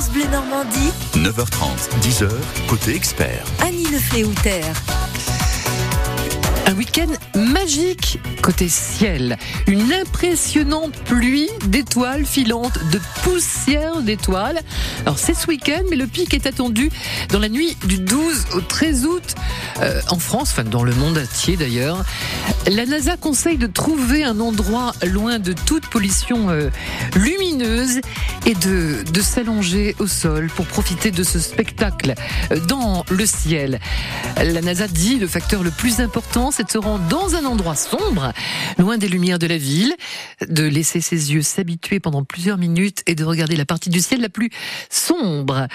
France 0.00 0.12
Bleu 0.12 0.24
Normandie. 0.32 0.92
9h30, 1.14 1.90
10h, 2.00 2.30
côté 2.68 2.94
expert. 2.94 3.44
Annie 3.62 3.84
Lefléouter. 3.92 4.62
Un 6.66 6.72
week-end 6.72 7.08
magique 7.40 8.18
côté 8.42 8.68
ciel. 8.68 9.38
Une 9.66 9.92
impressionnante 9.92 10.94
pluie 11.04 11.48
d'étoiles 11.66 12.24
filantes, 12.24 12.78
de 12.92 13.00
poussière 13.22 14.02
d'étoiles. 14.02 14.60
Alors 15.02 15.18
c'est 15.18 15.34
ce 15.34 15.46
week-end, 15.46 15.82
mais 15.90 15.96
le 15.96 16.06
pic 16.06 16.34
est 16.34 16.46
attendu 16.46 16.90
dans 17.30 17.38
la 17.38 17.48
nuit 17.48 17.76
du 17.84 17.98
12 17.98 18.46
au 18.54 18.60
13 18.60 19.06
août 19.06 19.34
euh, 19.80 20.00
en 20.08 20.18
France, 20.18 20.50
enfin 20.52 20.64
dans 20.64 20.84
le 20.84 20.94
monde 20.94 21.18
entier 21.18 21.56
d'ailleurs. 21.56 22.04
La 22.66 22.86
NASA 22.86 23.16
conseille 23.16 23.58
de 23.58 23.66
trouver 23.66 24.24
un 24.24 24.40
endroit 24.40 24.92
loin 25.06 25.38
de 25.38 25.52
toute 25.52 25.86
pollution 25.86 26.50
euh, 26.50 26.70
lumineuse 27.16 28.00
et 28.46 28.54
de, 28.54 29.02
de 29.10 29.20
s'allonger 29.20 29.96
au 29.98 30.06
sol 30.06 30.48
pour 30.54 30.66
profiter 30.66 31.10
de 31.10 31.22
ce 31.22 31.38
spectacle 31.38 32.14
euh, 32.52 32.60
dans 32.60 33.04
le 33.10 33.26
ciel. 33.26 33.80
La 34.36 34.60
NASA 34.60 34.88
dit 34.88 35.18
le 35.18 35.26
facteur 35.26 35.62
le 35.62 35.70
plus 35.70 36.00
important, 36.00 36.50
c'est 36.50 36.64
de 36.64 36.70
se 36.70 36.78
rendre 36.78 37.04
dans 37.08 37.29
un 37.34 37.44
endroit 37.44 37.74
sombre, 37.74 38.32
loin 38.78 38.98
des 38.98 39.08
lumières 39.08 39.38
de 39.38 39.46
la 39.46 39.58
ville, 39.58 39.94
de 40.48 40.64
laisser 40.64 41.00
ses 41.00 41.32
yeux 41.32 41.42
s'habituer 41.42 42.00
pendant 42.00 42.24
plusieurs 42.24 42.58
minutes 42.58 43.02
et 43.06 43.14
de 43.14 43.24
regarder 43.24 43.56
la 43.56 43.64
partie 43.64 43.90
du 43.90 44.00
ciel 44.00 44.20
la 44.20 44.28
plus 44.28 44.50
sombre. 44.88 45.68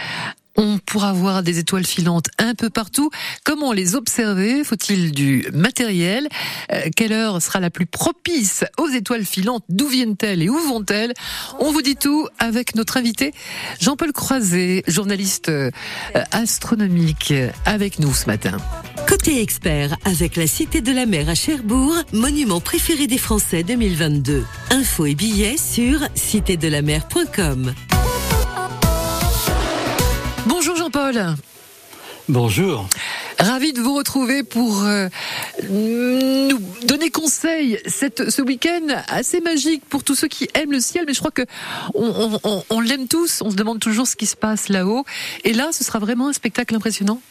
On 0.58 0.78
pourra 0.78 1.12
voir 1.14 1.44
des 1.44 1.60
étoiles 1.60 1.86
filantes 1.86 2.28
un 2.38 2.56
peu 2.56 2.70
partout. 2.70 3.10
Comment 3.44 3.74
les 3.74 3.96
observer? 3.96 4.64
Faut-il 4.64 5.12
du 5.12 5.48
matériel? 5.54 6.30
Euh, 6.72 6.90
Quelle 6.96 7.12
heure 7.14 7.42
sera 7.42 7.60
la 7.60 7.70
plus 7.70 7.86
propice 7.86 8.64
aux 8.78 8.88
étoiles 8.88 9.26
filantes? 9.26 9.64
D'où 9.70 9.88
viennent-elles 9.88 10.42
et 10.42 10.50
où 10.50 10.58
vont-elles? 10.58 11.14
On 11.60 11.72
vous 11.72 11.82
dit 11.82 11.98
tout 11.98 12.28
avec 12.40 12.76
notre 12.76 12.98
invité 12.98 13.34
Jean-Paul 13.82 14.14
Croiset, 14.14 14.84
journaliste 14.88 15.50
euh, 15.50 15.72
astronomique, 16.32 17.34
avec 17.66 18.00
nous 18.00 18.14
ce 18.14 18.28
matin. 18.28 18.58
Côté 19.08 19.42
expert, 19.42 19.98
avec 20.06 20.36
la 20.36 20.48
Cité 20.48 20.82
de 20.82 20.92
la 20.92 21.06
Mer 21.06 21.30
à 21.30 21.36
Cherbourg, 21.36 21.96
monument 22.14 22.62
préféré 22.62 23.08
des 23.08 23.18
Français 23.18 23.64
2022. 23.64 24.46
Infos 24.72 25.06
et 25.06 25.16
billets 25.16 25.58
sur 25.58 26.00
citédelamer.com. 26.16 27.74
Bonjour 30.46 30.76
Jean-Paul. 30.76 31.36
Bonjour. 32.28 32.88
Ravi 33.40 33.74
de 33.74 33.82
vous 33.82 33.94
retrouver 33.96 34.44
pour 34.44 34.84
euh, 34.84 35.10
nous 35.70 36.60
donner 36.88 37.12
conseil 37.12 37.80
cette, 37.86 38.30
ce 38.32 38.42
week-end 38.42 38.88
assez 39.08 39.42
magique 39.42 39.84
pour 39.88 40.04
tous 40.04 40.16
ceux 40.16 40.28
qui 40.28 40.48
aiment 40.56 40.72
le 40.72 40.80
ciel. 40.80 41.04
Mais 41.08 41.14
je 41.14 41.20
crois 41.20 41.32
que 41.32 41.44
on, 41.94 42.40
on- 42.44 42.64
on 42.70 42.80
l'aime 42.80 43.08
tous. 43.08 43.42
On 43.44 43.52
se 43.52 43.56
demande 43.56 43.80
toujours 43.80 44.08
ce 44.08 44.16
qui 44.16 44.26
se 44.26 44.36
passe 44.36 44.70
là-haut. 44.70 45.06
Et 45.44 45.54
là, 45.54 45.70
ce 45.72 45.84
sera 45.84 46.00
vraiment 46.00 46.30
un 46.30 46.34
spectacle 46.34 46.76
impressionnant. 46.76 47.22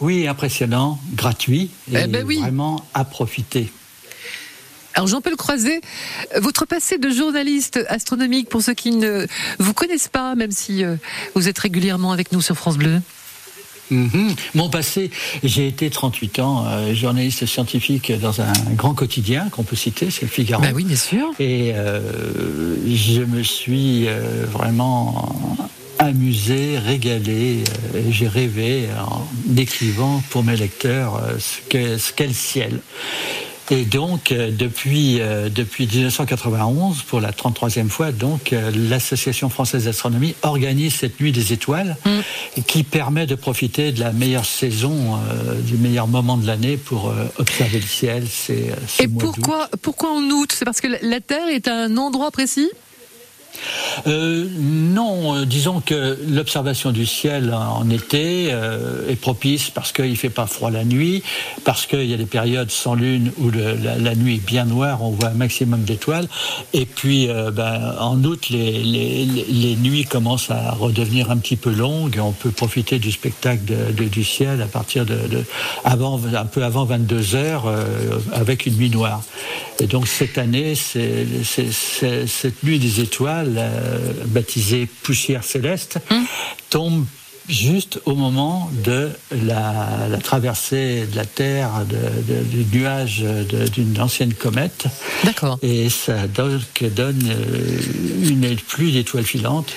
Oui, 0.00 0.26
impressionnant, 0.28 0.98
gratuit 1.14 1.70
et 1.92 1.96
Eh 2.04 2.06
ben 2.06 2.24
oui. 2.24 2.38
vraiment 2.38 2.84
à 2.94 3.04
profiter. 3.04 3.70
Alors 4.94 5.08
Jean-Paul 5.08 5.36
Croiset, 5.36 5.80
votre 6.36 6.66
passé 6.66 6.98
de 6.98 7.10
journaliste 7.10 7.80
astronomique, 7.88 8.48
pour 8.48 8.62
ceux 8.62 8.74
qui 8.74 8.92
ne 8.92 9.26
vous 9.58 9.74
connaissent 9.74 10.08
pas, 10.08 10.34
même 10.34 10.52
si 10.52 10.84
euh, 10.84 10.96
vous 11.34 11.48
êtes 11.48 11.58
régulièrement 11.58 12.12
avec 12.12 12.32
nous 12.32 12.40
sur 12.40 12.56
France 12.56 12.78
Bleu. 12.78 13.00
Mhm. 13.90 14.34
Mon 14.54 14.68
passé, 14.68 15.10
j'ai 15.42 15.68
été 15.68 15.90
38 15.90 16.38
ans 16.38 16.64
euh, 16.66 16.94
journaliste 16.94 17.46
scientifique 17.46 18.12
dans 18.18 18.40
un 18.40 18.52
grand 18.76 18.94
quotidien 18.94 19.48
qu'on 19.50 19.62
peut 19.62 19.76
citer, 19.76 20.10
c'est 20.10 20.22
le 20.22 20.28
Figaro. 20.28 20.62
Bah 20.62 20.70
oui, 20.74 20.84
bien 20.84 20.96
sûr. 20.96 21.30
Et 21.38 21.72
euh, 21.74 22.00
je 22.86 23.22
me 23.22 23.42
suis 23.42 24.08
euh, 24.08 24.46
vraiment 24.50 25.58
amusé, 25.98 26.78
régalé. 26.78 27.62
j'ai 28.10 28.26
rêvé 28.26 28.88
en 29.08 29.26
décrivant 29.46 30.22
pour 30.30 30.42
mes 30.42 30.56
lecteurs 30.56 31.20
ce 31.38 31.58
qu'est 31.68 31.98
ce 31.98 32.12
qu'est 32.12 32.26
le 32.26 32.32
ciel. 32.32 32.80
Et 33.70 33.84
donc, 33.84 34.30
euh, 34.30 34.50
depuis, 34.50 35.20
euh, 35.20 35.48
depuis 35.48 35.86
1991, 35.86 37.02
pour 37.02 37.20
la 37.20 37.32
33e 37.32 37.88
fois, 37.88 38.12
donc, 38.12 38.52
euh, 38.52 38.70
l'Association 38.74 39.48
française 39.48 39.84
d'astronomie 39.86 40.34
organise 40.42 40.94
cette 40.96 41.18
nuit 41.18 41.32
des 41.32 41.52
étoiles 41.54 41.96
qui 42.66 42.82
permet 42.82 43.26
de 43.26 43.34
profiter 43.34 43.90
de 43.92 44.00
la 44.00 44.12
meilleure 44.12 44.44
saison, 44.44 45.14
euh, 45.14 45.54
du 45.62 45.76
meilleur 45.78 46.06
moment 46.08 46.36
de 46.36 46.46
l'année 46.46 46.76
pour 46.76 47.12
observer 47.38 47.80
le 47.80 47.86
ciel. 47.86 48.26
C'est 48.30 48.74
ce 48.86 49.02
Et 49.02 49.06
mois 49.06 49.22
pourquoi, 49.22 49.68
pourquoi 49.80 50.10
en 50.12 50.22
août? 50.30 50.50
C'est 50.54 50.64
parce 50.66 50.80
que 50.82 50.88
la- 50.88 50.98
la 51.02 51.20
Terre 51.20 51.48
est 51.48 51.66
à 51.66 51.74
un 51.74 51.96
endroit 51.96 52.30
précis? 52.30 52.68
Euh, 54.06 54.46
non, 54.58 55.36
euh, 55.36 55.44
disons 55.44 55.80
que 55.80 56.18
l'observation 56.28 56.90
du 56.92 57.06
ciel 57.06 57.52
en 57.54 57.88
été 57.90 58.48
euh, 58.52 59.08
est 59.08 59.16
propice 59.16 59.70
parce 59.70 59.92
qu'il 59.92 60.16
fait 60.16 60.30
pas 60.30 60.46
froid 60.46 60.70
la 60.70 60.84
nuit, 60.84 61.22
parce 61.64 61.86
qu'il 61.86 62.04
y 62.06 62.14
a 62.14 62.16
des 62.16 62.26
périodes 62.26 62.70
sans 62.70 62.94
lune 62.94 63.32
où 63.38 63.50
la, 63.50 64.14
nuit 64.14 64.36
est 64.36 64.46
bien 64.46 64.64
noire, 64.64 65.02
on 65.02 65.10
voit 65.10 65.28
un 65.28 65.34
maximum 65.34 65.82
d'étoiles, 65.84 66.28
et 66.72 66.86
puis 66.86 67.28
ben, 67.52 67.94
en 68.00 68.22
août 68.24 68.48
les, 68.50 68.82
les, 68.82 69.24
les- 69.24 69.76
nuits 69.76 70.04
commencent 70.04 70.50
à 70.50 70.72
redevenir 70.72 71.30
un 71.30 71.36
petit 71.36 71.56
peu 71.56 71.70
longues, 71.72 72.16
et 72.16 72.20
on 72.20 72.32
peut 72.32 72.50
profiter 72.50 72.98
du 72.98 73.10
spectacle 73.12 73.62
de- 73.64 74.04
du 74.04 74.24
ciel 74.24 74.62
à 74.62 74.66
partir 74.66 75.04
de, 75.04 75.14
de- 75.28 75.44
avant, 75.84 76.20
un 76.34 76.44
peu 76.44 76.62
avant 76.64 76.84
22 76.84 77.34
heures 77.34 77.64
avec 78.32 78.66
une 78.66 78.76
nuit 78.76 78.90
noire. 78.90 79.22
Et 79.80 79.86
donc 79.86 80.06
cette 80.06 80.38
année, 80.38 80.74
c'est- 80.74 81.26
cette 82.26 82.62
nuit 82.62 82.78
des 82.78 83.00
étoiles, 83.00 83.43
euh, 83.56 83.98
baptisée 84.26 84.86
poussière 85.02 85.44
céleste, 85.44 85.98
tombe 86.70 87.04
juste 87.48 88.00
au 88.06 88.14
moment 88.14 88.70
de 88.84 89.10
la, 89.44 90.08
la 90.08 90.16
traversée 90.18 91.06
de 91.10 91.16
la 91.16 91.26
Terre 91.26 91.70
de- 91.88 92.32
de- 92.34 92.42
du 92.42 92.78
nuage 92.78 93.22
d'une 93.74 94.00
ancienne 94.00 94.32
comète. 94.32 94.86
D'accord. 95.24 95.58
Et 95.62 95.90
ça 95.90 96.26
donne, 96.26 96.62
euh, 97.28 97.80
une 98.30 98.56
pluie 98.56 98.92
d'étoiles 98.92 99.24
filantes. 99.24 99.72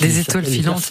Des 0.00 0.18
étoiles 0.20 0.44
les 0.44 0.50
filantes. 0.50 0.90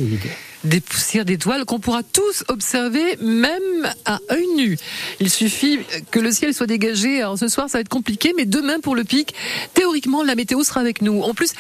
Des 0.68 0.82
poussières 0.82 1.24
d'étoiles 1.24 1.64
qu'on 1.64 1.80
pourra 1.80 2.04
tous 2.04 2.44
observer 2.50 3.16
même 3.22 3.88
à 4.04 4.20
œil 4.32 4.48
nu. 4.58 4.78
Il 5.22 5.30
suffit 5.30 5.80
que 6.12 6.20
le 6.20 6.30
ciel 6.32 6.54
soit 6.54 6.68
dégagé. 6.68 7.22
Alors 7.22 7.38
ce 7.40 7.48
soir 7.48 7.70
ça 7.70 7.78
va 7.78 7.82
être 7.82 7.90
compliqué, 7.90 8.34
mais 8.36 8.44
demain 8.44 8.82
pour 8.82 8.94
le 8.94 9.06
pic, 9.06 9.34
théoriquement 9.74 10.24
la 10.24 10.36
météo 10.36 10.64
sera 10.64 10.82
avec 10.82 11.02
nous. 11.02 11.22
En 11.22 11.34
plus, 11.34 11.52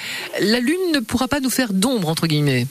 la 0.41 0.59
lune 0.59 0.91
ne 0.93 0.99
pourra 0.99 1.29
pas 1.29 1.39
nous 1.39 1.49
faire 1.49 1.71
d'ombre 1.71 2.09
entre 2.09 2.27
guillemets. 2.27 2.67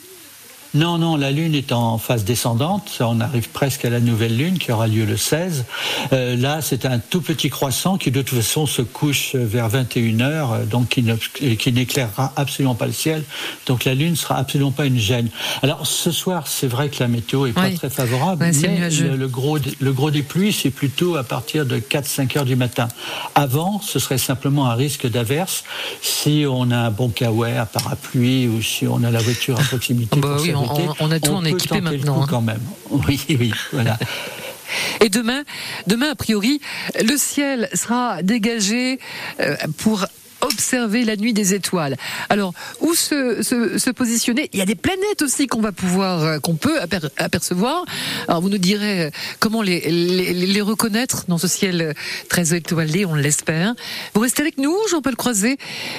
Non, 0.76 0.98
non, 0.98 1.16
la 1.16 1.31
Lune 1.31 1.54
est 1.54 1.72
en 1.72 1.97
phase 1.97 2.25
descendante. 2.25 2.98
On 3.00 3.20
arrive 3.20 3.48
presque 3.48 3.87
à 3.87 3.91
la 3.91 3.98
nouvelle 3.98 4.37
Lune 4.37 4.59
qui 4.59 4.70
aura 4.72 4.87
lieu 4.87 5.06
le 5.06 5.16
16. 5.16 5.64
Euh, 6.12 6.37
là, 6.37 6.60
c'est 6.60 6.84
un 6.84 6.98
tout 6.98 7.22
petit 7.22 7.48
croissant 7.48 7.97
qui, 7.97 8.10
de 8.10 8.20
toute 8.20 8.37
façon, 8.38 8.66
se 8.66 8.82
couche 8.82 9.34
vers 9.34 9.70
21h, 9.70 10.20
euh, 10.22 10.64
donc 10.66 10.88
qui 10.91 11.72
n'éclairera 11.72 12.34
absolument 12.37 12.75
pas 12.75 12.84
le 12.87 12.92
ciel. 12.92 13.22
Donc 13.66 13.84
la 13.87 13.94
Lune 13.94 14.16
sera 14.16 14.37
absolument 14.37 14.70
pas 14.70 14.84
une 14.84 14.98
gêne. 14.98 15.31
Alors 15.62 15.87
ce 15.87 16.10
soir, 16.10 16.47
c'est 16.47 16.66
vrai 16.69 16.91
que 16.91 16.97
la 17.00 17.08
météo 17.08 17.47
est 17.47 17.53
pas 17.53 17.70
très 17.70 17.88
favorable, 17.91 18.43
Ouais, 18.44 18.53
mais 18.69 18.91
le, 19.08 19.16
le 19.16 19.28
gros, 19.28 19.58
des- 19.58 19.75
le 19.81 19.93
gros 19.94 20.10
des 20.10 20.22
pluies, 20.22 20.53
c'est 20.53 20.70
plutôt 20.70 21.16
à 21.16 21.25
partir 21.25 21.64
de 21.64 21.78
4-5 21.78 22.37
heures 22.37 22.44
du 22.44 22.56
matin. 22.56 22.88
Avant, 23.34 23.81
ce 23.81 23.98
serait 23.98 24.19
simplement 24.19 24.66
un 24.66 24.75
risque 24.75 25.08
d'averse 25.08 25.64
si 26.03 26.44
on 26.47 26.70
a 26.70 26.76
un 26.76 26.91
bon 26.91 27.08
kawaii, 27.08 27.56
un 27.56 27.64
parapluie 27.66 28.47
ou 28.47 28.60
si 28.60 28.87
on 28.87 29.03
a 29.04 29.10
la 29.10 29.20
voiture 29.20 29.58
à 29.58 29.62
proximité. 29.69 30.20
Bah 30.20 30.34
pour 30.37 30.43
oui, 30.43 30.53
on- 30.54 30.66
on 31.00 31.10
a 31.10 31.21
tout 31.21 31.32
en 31.32 31.43
peut 31.43 31.49
équipé 31.49 31.81
tenter 31.81 31.81
le 31.81 31.91
maintenant, 31.97 32.22
hein. 32.22 32.27
quand 32.28 32.43
même. 32.43 32.62
Oui, 32.91 33.21
oui, 33.28 33.53
voilà. 33.72 33.99
Et 35.00 35.09
demain, 35.09 35.44
demain 35.87 36.10
a 36.10 36.15
priori, 36.15 36.60
le 37.00 37.16
ciel 37.16 37.69
sera 37.72 38.22
dégagé 38.22 38.99
euh, 39.41 39.56
pour 39.78 40.06
observer 40.41 41.05
la 41.05 41.17
nuit 41.17 41.33
des 41.33 41.55
étoiles. 41.55 41.97
Alors, 42.29 42.53
où 42.81 42.95
se, 42.95 43.43
se, 43.43 43.79
se 43.79 43.91
positionner? 43.91 44.49
Il 44.53 44.59
y 44.59 44.63
a 44.63 44.67
des 44.67 44.75
planètes 44.75 45.23
aussi 45.23 45.47
qu'on 45.47 45.61
va 45.61 45.73
pouvoir, 45.73 46.23
euh, 46.23 46.38
qu'on 46.38 46.56
peut 46.56 46.79
aper- 46.81 47.09
apercevoir. 47.17 47.85
Alors, 48.29 48.41
vous 48.43 48.49
nous 48.49 48.59
direz 48.59 49.06
euh, 49.06 49.11
comment 49.41 49.62
les, 49.62 49.81
les, 49.81 50.33
les 50.35 50.61
reconnaître 50.61 51.25
dans 51.29 51.38
ce 51.38 51.49
ciel 51.49 51.81
euh, 51.81 51.93
très 52.29 52.55
étoilé, 52.55 53.05
on 53.06 53.15
l'espère. 53.15 53.75
Vous 54.15 54.21
restez 54.21 54.43
avec 54.43 54.59
nous, 54.59 54.77
Jean-Paul 54.91 55.17
Croiset. 55.17 55.56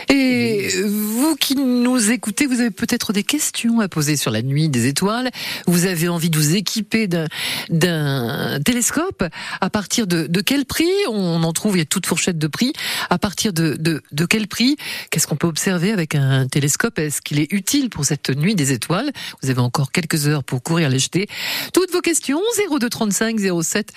Et 0.09 0.69
vous 0.85 1.35
qui 1.35 1.55
nous 1.55 2.11
écoutez, 2.11 2.45
vous 2.45 2.59
avez 2.59 2.71
peut-être 2.71 3.13
des 3.13 3.23
questions 3.23 3.79
à 3.79 3.87
poser 3.87 4.15
sur 4.17 4.31
la 4.31 4.41
nuit 4.41 4.69
des 4.69 4.87
étoiles. 4.87 5.29
Vous 5.65 5.85
avez 5.85 6.07
envie 6.09 6.29
de 6.29 6.37
vous 6.37 6.55
équiper 6.55 7.07
d'un, 7.07 7.27
d'un 7.69 8.59
télescope. 8.63 9.23
À 9.61 9.69
partir 9.69 10.07
de, 10.07 10.27
de 10.27 10.41
quel 10.41 10.65
prix? 10.65 10.85
On 11.09 11.43
en 11.43 11.53
trouve, 11.53 11.75
il 11.75 11.79
y 11.79 11.81
a 11.81 11.85
toute 11.85 12.05
fourchette 12.05 12.37
de 12.37 12.47
prix. 12.47 12.73
À 13.09 13.17
partir 13.17 13.53
de, 13.53 13.75
de, 13.79 14.01
de 14.11 14.25
quel 14.27 14.47
prix? 14.47 14.77
Qu'est-ce 15.09 15.27
qu'on 15.27 15.35
peut 15.35 15.47
observer 15.47 15.91
avec 15.91 16.15
un 16.15 16.47
télescope? 16.47 16.99
Est-ce 16.99 17.21
qu'il 17.21 17.39
est 17.39 17.51
utile 17.51 17.89
pour 17.89 18.05
cette 18.05 18.29
nuit 18.29 18.55
des 18.55 18.71
étoiles? 18.71 19.11
Vous 19.41 19.49
avez 19.49 19.59
encore 19.61 19.91
quelques 19.91 20.27
heures 20.27 20.43
pour 20.43 20.63
courir 20.63 20.89
les 20.89 20.99
jeter. 20.99 21.27
Toutes 21.73 21.91
vos 21.91 22.01
questions, 22.01 22.41
0235 22.69 23.39
07 23.63 23.93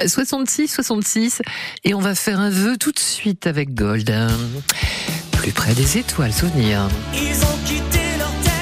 euh, 0.00 0.08
66 0.08 0.68
66. 0.68 1.42
Et 1.84 1.94
on 1.94 2.00
va 2.00 2.14
faire 2.14 2.40
un 2.40 2.50
vœu 2.50 2.76
tout 2.76 2.92
de 2.92 2.98
suite 2.98 3.46
avec 3.46 3.74
Gold. 3.74 4.12
Plus 5.32 5.52
près 5.52 5.74
des 5.74 5.98
étoiles, 5.98 6.32
souvenir. 6.32 6.88
Ils 7.14 7.44
ont 7.44 7.58
quitté 7.66 8.00
leur 8.18 8.32
terre 8.42 8.54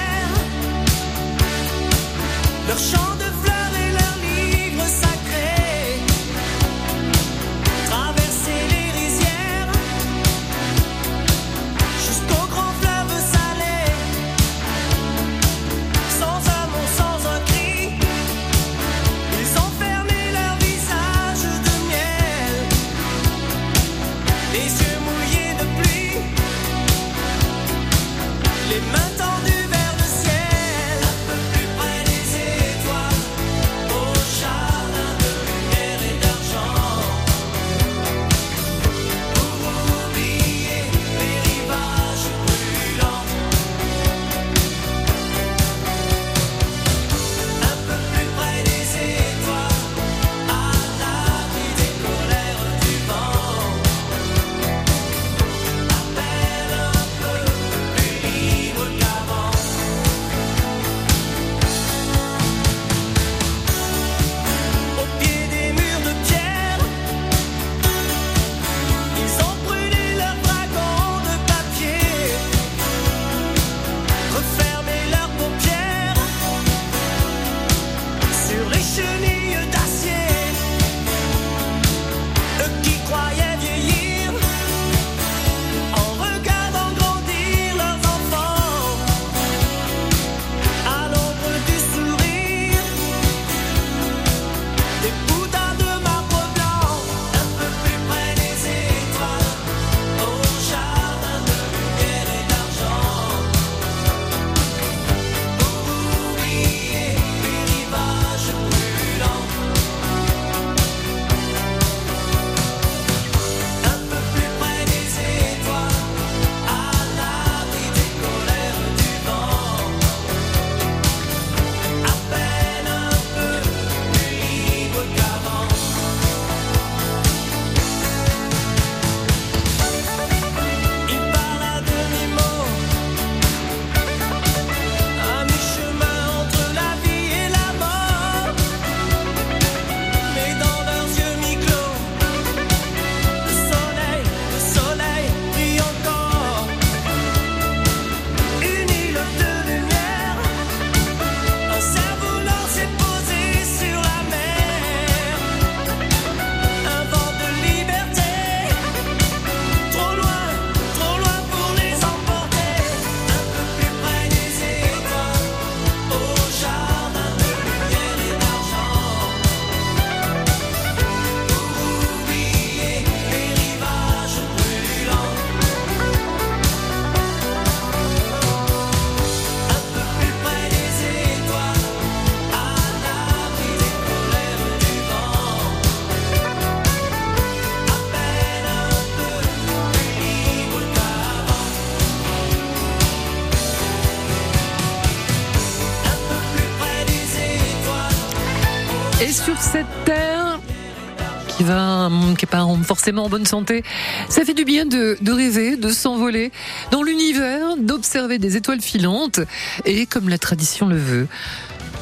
qui 202.10 202.44
n'est 202.44 202.50
pas 202.50 202.66
forcément 202.84 203.24
en 203.24 203.28
bonne 203.28 203.46
santé. 203.46 203.82
Ça 204.28 204.44
fait 204.44 204.54
du 204.54 204.64
bien 204.64 204.86
de, 204.86 205.16
de 205.20 205.32
rêver, 205.32 205.76
de 205.76 205.90
s'envoler 205.90 206.52
dans 206.90 207.02
l'univers, 207.02 207.76
d'observer 207.76 208.38
des 208.38 208.56
étoiles 208.56 208.80
filantes. 208.80 209.40
Et 209.84 210.06
comme 210.06 210.28
la 210.28 210.38
tradition 210.38 210.86
le 210.86 210.96
veut, 210.96 211.28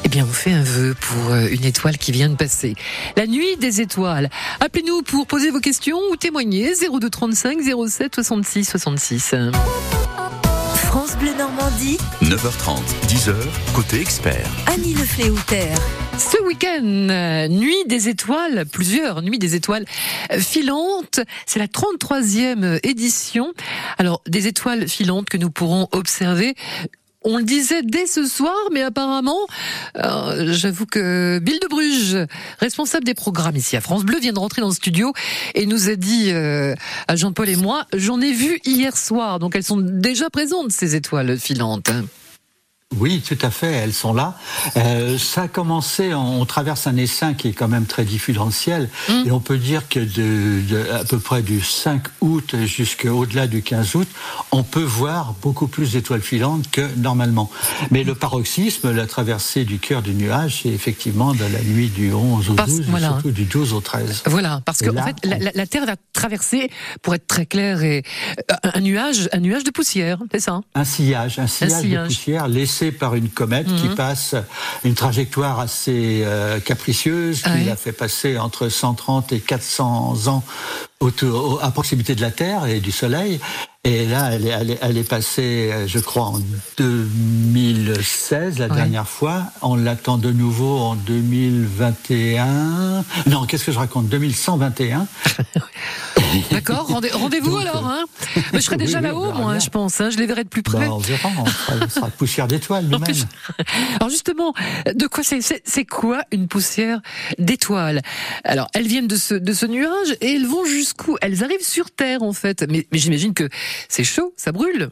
eh 0.03 0.09
bien, 0.09 0.25
on 0.27 0.33
fait 0.33 0.51
un 0.51 0.63
vœu 0.63 0.95
pour 0.99 1.31
euh, 1.31 1.47
une 1.51 1.63
étoile 1.63 1.97
qui 1.97 2.11
vient 2.11 2.29
de 2.29 2.35
passer. 2.35 2.75
La 3.15 3.27
nuit 3.27 3.55
des 3.57 3.81
étoiles. 3.81 4.29
Appelez-nous 4.59 5.03
pour 5.03 5.27
poser 5.27 5.51
vos 5.51 5.59
questions 5.59 5.99
ou 6.11 6.15
témoigner 6.15 6.73
0235 6.73 7.59
07 7.87 8.15
66 8.15 8.65
66. 8.65 9.35
France 10.91 11.15
Bleu 11.15 11.31
Normandie. 11.37 11.97
9h30, 12.21 12.81
10h, 13.07 13.33
côté 13.73 14.01
expert. 14.01 14.45
Annie 14.67 14.93
Le 14.93 15.05
Fléoutère. 15.05 15.77
Ce 16.17 16.43
week-end, 16.43 16.83
euh, 16.83 17.47
Nuit 17.47 17.85
des 17.85 18.09
étoiles, 18.09 18.65
plusieurs 18.65 19.21
Nuits 19.21 19.39
des 19.39 19.55
étoiles 19.55 19.85
filantes. 20.37 21.21
C'est 21.45 21.59
la 21.59 21.67
33e 21.67 22.81
édition. 22.83 23.53
Alors, 23.99 24.21
des 24.27 24.47
étoiles 24.47 24.89
filantes 24.89 25.29
que 25.29 25.37
nous 25.37 25.49
pourrons 25.49 25.87
observer 25.93 26.55
on 27.23 27.37
le 27.37 27.43
disait 27.43 27.83
dès 27.83 28.07
ce 28.07 28.25
soir, 28.25 28.55
mais 28.71 28.81
apparemment, 28.81 29.39
euh, 29.97 30.53
j'avoue 30.53 30.85
que 30.85 31.39
Bill 31.39 31.59
de 31.61 31.67
Bruges, 31.67 32.27
responsable 32.59 33.05
des 33.05 33.13
programmes 33.13 33.55
ici 33.55 33.77
à 33.77 33.81
France 33.81 34.03
Bleu, 34.03 34.19
vient 34.19 34.33
de 34.33 34.39
rentrer 34.39 34.61
dans 34.61 34.69
le 34.69 34.73
studio 34.73 35.13
et 35.53 35.65
nous 35.65 35.89
a 35.89 35.95
dit 35.95 36.31
euh, 36.31 36.73
à 37.07 37.15
Jean-Paul 37.15 37.49
et 37.49 37.55
moi, 37.55 37.85
j'en 37.93 38.19
ai 38.21 38.31
vu 38.31 38.59
hier 38.65 38.97
soir, 38.97 39.39
donc 39.39 39.55
elles 39.55 39.63
sont 39.63 39.77
déjà 39.77 40.29
présentes 40.29 40.71
ces 40.71 40.95
étoiles 40.95 41.37
filantes. 41.37 41.91
Oui, 42.97 43.21
tout 43.25 43.37
à 43.41 43.49
fait, 43.49 43.71
elles 43.71 43.93
sont 43.93 44.13
là. 44.13 44.37
Euh, 44.75 45.17
ça 45.17 45.43
a 45.43 45.47
commencé, 45.47 46.13
on, 46.13 46.45
traverse 46.45 46.87
un 46.87 46.97
essaim 46.97 47.33
qui 47.33 47.47
est 47.47 47.53
quand 47.53 47.69
même 47.69 47.85
très 47.85 48.03
diffusentiel, 48.03 48.89
mm. 49.07 49.27
et 49.27 49.31
on 49.31 49.39
peut 49.39 49.57
dire 49.57 49.87
que 49.87 49.99
de, 49.99 50.61
de, 50.67 50.91
à 50.91 51.05
peu 51.05 51.17
près 51.17 51.41
du 51.41 51.61
5 51.61 52.03
août 52.19 52.55
jusqu'au-delà 52.65 53.47
du 53.47 53.61
15 53.61 53.95
août, 53.95 54.07
on 54.51 54.63
peut 54.63 54.83
voir 54.83 55.35
beaucoup 55.41 55.67
plus 55.67 55.93
d'étoiles 55.93 56.21
filantes 56.21 56.69
que 56.69 56.81
normalement. 56.97 57.49
Mais 57.91 58.03
le 58.03 58.13
paroxysme, 58.13 58.91
la 58.91 59.07
traversée 59.07 59.63
du 59.63 59.79
cœur 59.79 60.01
du 60.01 60.13
nuage, 60.13 60.61
c'est 60.63 60.69
effectivement 60.69 61.33
de 61.33 61.45
la 61.45 61.61
nuit 61.61 61.87
du 61.87 62.11
11 62.11 62.49
au 62.49 62.53
12, 62.53 62.79
et 62.79 62.99
surtout 62.99 63.31
du 63.31 63.45
12 63.45 63.73
au 63.73 63.79
13. 63.79 64.23
Voilà, 64.25 64.61
parce 64.65 64.79
que 64.79 64.89
en 64.89 65.03
fait, 65.03 65.15
la, 65.23 65.37
la, 65.53 65.65
Terre 65.65 65.85
va 65.85 65.95
traverser, 66.11 66.69
pour 67.01 67.15
être 67.15 67.27
très 67.27 67.45
clair, 67.45 67.83
et, 67.83 68.03
euh, 68.51 68.55
un 68.75 68.81
nuage, 68.81 69.29
un 69.31 69.39
nuage 69.39 69.63
de 69.63 69.71
poussière, 69.71 70.17
c'est 70.31 70.41
ça 70.41 70.59
Un 70.75 70.83
sillage, 70.83 71.39
un 71.39 71.47
sillage, 71.47 71.73
un 71.73 71.81
sillage. 71.81 72.03
de 72.09 72.13
poussière 72.13 72.47
laissé 72.49 72.80
par 72.89 73.13
une 73.13 73.29
comète 73.29 73.67
qui 73.75 73.89
mhm. 73.89 73.95
passe 73.95 74.33
une 74.83 74.95
trajectoire 74.95 75.59
assez 75.59 76.23
euh, 76.25 76.59
capricieuse, 76.59 77.43
qui 77.43 77.65
l'a 77.65 77.75
fait 77.75 77.91
passer 77.91 78.39
entre 78.39 78.69
130 78.69 79.31
et 79.33 79.39
400 79.39 80.27
ans 80.27 80.43
autour, 80.99 81.63
à 81.63 81.69
proximité 81.69 82.15
de 82.15 82.21
la 82.21 82.31
Terre 82.31 82.65
et 82.65 82.79
du 82.79 82.91
Soleil. 82.91 83.39
Et 83.83 84.05
là, 84.05 84.29
elle 84.31 84.45
est, 84.45 84.77
elle 84.79 84.95
est, 84.95 85.09
passée, 85.09 85.73
je 85.87 85.97
crois, 85.97 86.25
en 86.25 86.39
2016, 86.77 88.59
la 88.59 88.69
dernière 88.69 89.07
fois. 89.07 89.45
On 89.63 89.75
l'attend 89.75 90.19
de 90.19 90.31
nouveau 90.31 90.77
en 90.77 90.95
2021. 90.95 93.03
Non, 93.25 93.47
qu'est-ce 93.47 93.65
que 93.65 93.71
je 93.71 93.79
raconte? 93.79 94.07
2121. 94.07 95.07
D'accord, 96.51 96.87
rendez-vous 96.87 97.57
alors. 97.57 97.87
Hein 97.87 98.05
Mais 98.53 98.59
je 98.59 98.65
serai 98.65 98.77
déjà 98.77 99.01
là-haut, 99.01 99.31
moi, 99.33 99.59
je 99.59 99.69
pense. 99.69 99.99
Hein. 99.99 100.09
je 100.11 100.17
les 100.17 100.25
verrai 100.25 100.43
de 100.43 100.49
plus 100.49 100.63
près. 100.63 100.87
Bah, 100.87 100.93
on 100.93 100.99
verra, 100.99 101.29
on 101.39 101.89
sera, 101.89 102.07
poussière 102.09 102.47
d'étoiles 102.47 102.85
nous-mêmes. 102.85 103.15
Alors 103.95 104.09
justement, 104.09 104.53
de 104.93 105.07
quoi 105.07 105.23
c'est 105.23 105.39
C'est 105.41 105.85
quoi 105.85 106.21
une 106.31 106.47
poussière 106.47 107.01
d'étoiles? 107.39 108.01
Alors, 108.43 108.67
elles 108.73 108.87
viennent 108.87 109.07
de 109.07 109.15
ce, 109.15 109.33
de 109.33 109.53
ce 109.53 109.65
nuage 109.65 110.15
et 110.21 110.35
elles 110.35 110.45
vont 110.45 110.65
jusqu'où? 110.65 111.17
Elles 111.21 111.43
arrivent 111.43 111.65
sur 111.65 111.91
Terre, 111.91 112.23
en 112.23 112.33
fait. 112.33 112.65
Mais, 112.69 112.87
mais 112.91 112.99
j'imagine 112.99 113.33
que 113.33 113.49
c'est 113.89 114.03
chaud, 114.03 114.33
ça 114.37 114.51
brûle. 114.51 114.91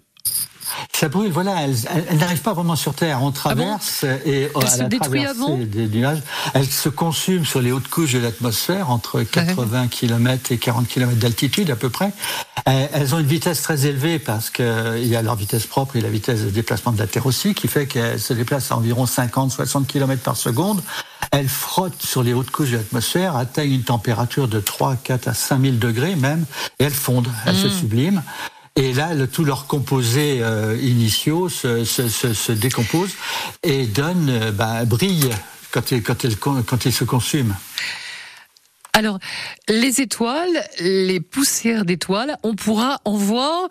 Ça 0.94 1.10
brûle, 1.10 1.32
voilà, 1.32 1.62
elle, 1.62 1.76
elle, 2.10 2.18
n'arrive 2.18 2.42
pas 2.42 2.54
vraiment 2.54 2.76
sur 2.76 2.94
Terre. 2.94 3.20
On 3.22 3.30
ah 3.30 3.34
traverse 3.34 4.04
et 4.26 4.50
elle 4.54 4.70
se 4.70 4.84
détruit 4.84 5.26
avant 5.26 5.58
des 5.58 5.88
nuages. 5.88 6.22
Elle 6.54 6.66
se 6.66 6.90
consume 6.90 7.46
sur 7.46 7.62
les 7.62 7.72
hautes 7.72 7.88
couches 7.88 8.14
de 8.14 8.20
l'atmosphère, 8.20 8.92
entre 8.92 9.24
80 9.24 9.88
km 9.88 10.52
et 10.52 10.58
40 10.58 10.88
km 10.88 11.16
d'altitude 11.16 11.72
à 11.72 11.76
peu 11.76 11.90
près. 11.90 12.12
Elles 12.66 13.16
ont 13.16 13.20
une 13.20 13.26
vitesse 13.26 13.62
très 13.62 13.88
élevée 13.88 14.20
parce 14.20 14.50
qu'il 14.50 15.08
y 15.08 15.16
a 15.16 15.22
leur 15.22 15.36
vitesse 15.36 15.66
propre 15.66 15.96
et 15.96 16.02
la 16.02 16.10
vitesse 16.10 16.42
de 16.42 16.50
déplacement 16.50 16.92
de 16.92 17.00
la 17.00 17.08
Terre 17.08 17.26
aussi, 17.26 17.56
qui 17.56 17.68
fait 17.68 17.88
qu'elles 17.88 18.20
se 18.20 18.34
déplacent 18.34 18.72
à 18.72 18.78
environ 18.78 19.06
50-60 19.06 19.86
km 19.86 20.22
par 20.22 20.38
seconde. 20.38 20.82
Elles 21.32 21.50
frottent 21.50 22.02
sur 22.02 22.24
les 22.24 22.34
hautes 22.34 22.52
couches 22.52 22.72
de 22.72 22.78
l'atmosphère, 22.78 23.36
atteignent 23.36 23.74
une 23.74 23.84
température 23.84 24.48
de 24.48 24.60
3, 24.60 24.98
4 25.04 25.28
à 25.28 25.34
5000 25.34 25.80
degrés 25.80 26.16
même, 26.16 26.46
et 26.80 26.86
elles 26.86 26.92
fondent, 26.92 27.30
elles 27.46 27.56
se 27.56 27.68
mmh. 27.68 27.72
subliment. 27.72 28.22
Et 28.80 28.94
là, 28.94 29.14
le, 29.14 29.28
tous 29.28 29.44
leurs 29.44 29.68
composés 29.68 30.38
euh, 30.42 30.78
initiaux 30.82 31.50
se, 31.50 31.84
se, 31.84 32.08
se, 32.08 32.34
se, 32.34 32.54
décomposent 32.54 33.16
et 33.62 33.86
donnent, 33.86 34.30
euh, 34.30 34.52
bah, 34.54 34.86
brillent 34.86 35.36
quand 35.74 35.92
ils, 35.92 36.94
se 36.94 37.04
consument. 37.04 37.58
Alors, 38.94 39.20
les 39.68 40.00
étoiles, 40.00 40.64
les 40.80 41.20
poussières 41.20 41.84
d'étoiles, 41.84 42.38
on 42.44 42.56
pourra 42.56 43.02
en 43.04 43.18
voir 43.18 43.68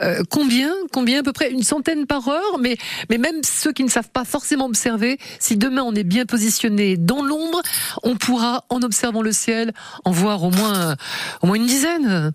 euh, 0.00 0.22
combien 0.30 0.72
Combien 0.92 1.18
à 1.18 1.22
peu 1.24 1.32
près 1.32 1.50
Une 1.50 1.64
centaine 1.64 2.06
par 2.06 2.28
heure 2.28 2.58
mais, 2.60 2.76
même 3.10 3.40
ceux 3.42 3.72
qui 3.72 3.82
ne 3.82 3.90
savent 3.90 4.10
pas 4.10 4.24
forcément 4.24 4.66
observer, 4.66 5.18
si 5.40 5.56
demain 5.56 5.82
on 5.82 5.96
est 5.96 6.04
bien 6.04 6.26
positionné 6.26 6.96
dans 6.96 7.24
l'ombre, 7.24 7.60
on 8.04 8.14
pourra, 8.14 8.66
en 8.68 8.82
observant 8.82 9.22
le 9.22 9.32
ciel, 9.32 9.72
en 10.04 10.12
voir 10.12 10.44
au 10.44 10.52
moins 10.52 10.94
une 11.42 11.66
dizaine. 11.66 12.32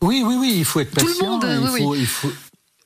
Oui, 0.00 0.22
oui, 0.24 0.36
oui, 0.38 0.54
il 0.56 0.64
faut 0.64 0.80
être 0.80 0.90
patient. 0.90 1.38
Tout 1.38 1.46
le 1.46 1.60
monde, 1.60 1.76
il, 1.76 1.82
faut, 1.82 1.94
il 1.94 2.06
faut, 2.06 2.30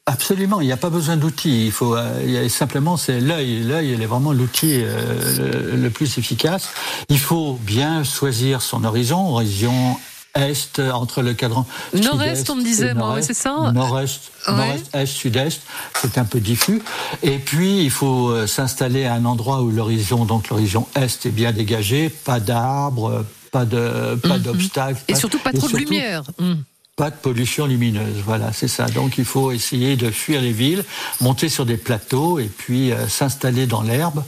Absolument, 0.08 0.62
il 0.62 0.66
n'y 0.66 0.72
a 0.72 0.78
pas 0.78 0.88
besoin 0.88 1.18
d'outils. 1.18 1.66
Il 1.66 1.72
faut 1.72 1.94
euh, 1.94 2.22
il 2.24 2.30
y 2.30 2.38
a 2.38 2.48
simplement 2.48 2.96
c'est 2.96 3.20
l'œil. 3.20 3.62
L'œil, 3.62 3.92
est 3.92 4.06
vraiment 4.06 4.32
l'outil 4.32 4.80
euh, 4.82 5.76
le, 5.76 5.90
plus 5.90 6.16
efficace. 6.16 6.70
Il 7.10 7.18
faut 7.18 7.58
bien 7.60 8.04
choisir 8.04 8.62
son 8.62 8.84
horizon, 8.84 9.34
horizon 9.34 9.98
est 10.34 10.78
entre 10.78 11.20
le 11.20 11.34
cadran 11.34 11.66
nord-est, 11.94 12.48
on 12.48 12.56
me 12.56 12.62
disait, 12.62 12.94
moi, 12.94 13.20
c'est 13.20 13.34
ça. 13.34 13.72
Nord-est, 13.72 14.30
nord-est, 14.46 14.94
est, 14.94 15.06
sud-est, 15.06 15.62
c'est 16.00 16.16
un 16.16 16.24
peu 16.24 16.40
diffus. 16.40 16.80
Et 17.22 17.38
puis 17.38 17.82
il 17.82 17.90
faut 17.90 18.30
euh, 18.30 18.46
s'installer 18.46 19.04
à 19.04 19.12
un 19.12 19.26
endroit 19.26 19.60
où 19.60 19.70
l'horizon, 19.70 20.24
donc 20.24 20.48
l'horizon 20.48 20.86
est, 20.94 21.26
est 21.26 21.30
bien 21.30 21.52
dégagé, 21.52 22.08
pas 22.08 22.40
d'arbres, 22.40 23.26
pas 23.52 23.66
de, 23.66 24.14
pas 24.22 24.38
mhm. 24.38 24.42
d'obstacles. 24.42 25.02
Et 25.08 25.14
surtout 25.14 25.38
pas 25.38 25.52
trop 25.52 25.68
de 25.68 25.76
lumière. 25.76 26.22
Mhm 26.38 26.64
pas 26.98 27.10
de 27.10 27.16
pollution 27.16 27.66
lumineuse. 27.66 28.22
Voilà, 28.26 28.52
c'est 28.52 28.68
ça. 28.68 28.86
Donc 28.86 29.18
il 29.18 29.24
faut 29.24 29.52
essayer 29.52 29.96
de 29.96 30.10
fuir 30.10 30.42
les 30.42 30.52
villes, 30.52 30.84
monter 31.20 31.48
sur 31.48 31.64
des 31.64 31.76
plateaux 31.76 32.40
et 32.40 32.48
puis 32.48 32.92
euh, 32.92 33.06
s'installer 33.08 33.66
dans 33.66 33.82
l'herbe. 33.82 34.24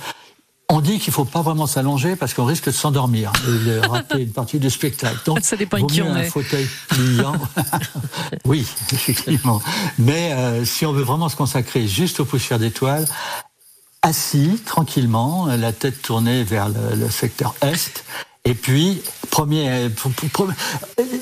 On 0.68 0.80
dit 0.80 1.00
qu'il 1.00 1.12
faut 1.12 1.24
pas 1.24 1.42
vraiment 1.42 1.66
s'allonger 1.66 2.14
parce 2.14 2.32
qu'on 2.32 2.44
risque 2.44 2.66
de 2.66 2.70
s'endormir 2.70 3.32
et 3.44 3.68
de 3.68 3.78
rater 3.88 4.22
une 4.22 4.30
partie 4.32 4.60
du 4.60 4.70
spectacle. 4.70 5.18
Donc, 5.26 5.40
ça 5.42 5.56
dépend 5.56 5.84
qui 5.84 6.00
on 6.00 6.14
un 6.14 6.22
fauteuil 6.22 6.68
pliant. 6.88 7.34
oui, 8.44 8.64
effectivement. 8.92 9.60
Mais 9.98 10.32
euh, 10.32 10.64
si 10.64 10.86
on 10.86 10.92
veut 10.92 11.02
vraiment 11.02 11.28
se 11.28 11.34
consacrer 11.34 11.88
juste 11.88 12.20
aux 12.20 12.24
poussières 12.24 12.60
d'étoiles, 12.60 13.04
assis 14.02 14.60
tranquillement, 14.64 15.46
la 15.46 15.72
tête 15.72 16.02
tournée 16.02 16.44
vers 16.44 16.68
le, 16.68 16.94
le 16.94 17.10
secteur 17.10 17.52
est, 17.62 18.04
et 18.50 18.54
puis, 18.54 19.00
premier, 19.30 19.88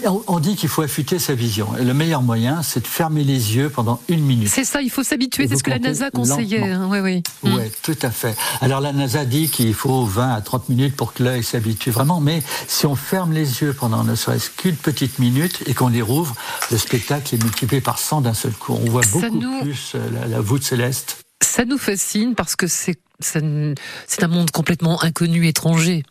on 0.07 0.39
dit 0.41 0.57
qu'il 0.57 0.71
faut 0.71 0.81
affûter 0.81 1.19
sa 1.19 1.35
vision. 1.35 1.77
Et 1.77 1.85
le 1.85 1.93
meilleur 1.93 2.23
moyen, 2.23 2.63
c'est 2.63 2.81
de 2.81 2.87
fermer 2.87 3.23
les 3.23 3.55
yeux 3.55 3.69
pendant 3.69 4.01
une 4.09 4.25
minute. 4.25 4.49
C'est 4.49 4.65
ça, 4.65 4.81
il 4.81 4.89
faut 4.89 5.03
s'habituer, 5.03 5.47
c'est 5.47 5.59
ce 5.59 5.63
que 5.63 5.69
la 5.69 5.79
NASA 5.79 6.11
conseillait. 6.11 6.63
Hein, 6.63 6.89
oui, 6.91 7.01
oui. 7.01 7.23
Oui, 7.43 7.51
mm. 7.51 7.71
tout 7.83 7.99
à 8.01 8.11
fait. 8.11 8.35
Alors 8.63 8.81
la 8.81 8.95
NASA 8.95 9.27
dit 9.27 9.51
qu'il 9.51 9.75
faut 9.75 10.07
20 10.07 10.37
à 10.37 10.41
30 10.41 10.71
minutes 10.71 10.97
pour 10.97 11.13
que 11.13 11.23
l'œil 11.23 11.45
s'habitue 11.45 11.91
vraiment, 11.91 12.19
mais 12.19 12.43
si 12.67 12.87
on 12.87 12.95
ferme 12.95 13.35
les 13.35 13.61
yeux 13.61 13.75
pendant 13.75 14.05
ne 14.05 14.15
serait-ce 14.15 14.49
qu'une 14.49 14.77
petite 14.77 15.19
minute 15.19 15.63
et 15.67 15.75
qu'on 15.75 15.89
les 15.89 16.01
rouvre, 16.01 16.35
le 16.71 16.79
spectacle 16.79 17.35
est 17.35 17.43
multiplié 17.43 17.83
par 17.83 17.99
100 17.99 18.23
d'un 18.23 18.33
seul 18.33 18.53
coup. 18.53 18.73
On 18.73 18.89
voit 18.89 19.05
beaucoup 19.13 19.39
plus 19.61 19.93
euh, 19.97 19.99
la, 20.15 20.27
la 20.29 20.41
voûte 20.41 20.65
céleste. 20.65 21.19
Ça 21.45 21.67
nous 21.67 21.77
fascine 21.77 22.35
parce 22.35 22.57
que 22.57 22.67
c'est 22.67 22.97
un 24.23 24.29
monde 24.29 24.51
complètement 24.51 25.03
inconnu, 25.03 25.47
étranger 25.47 26.05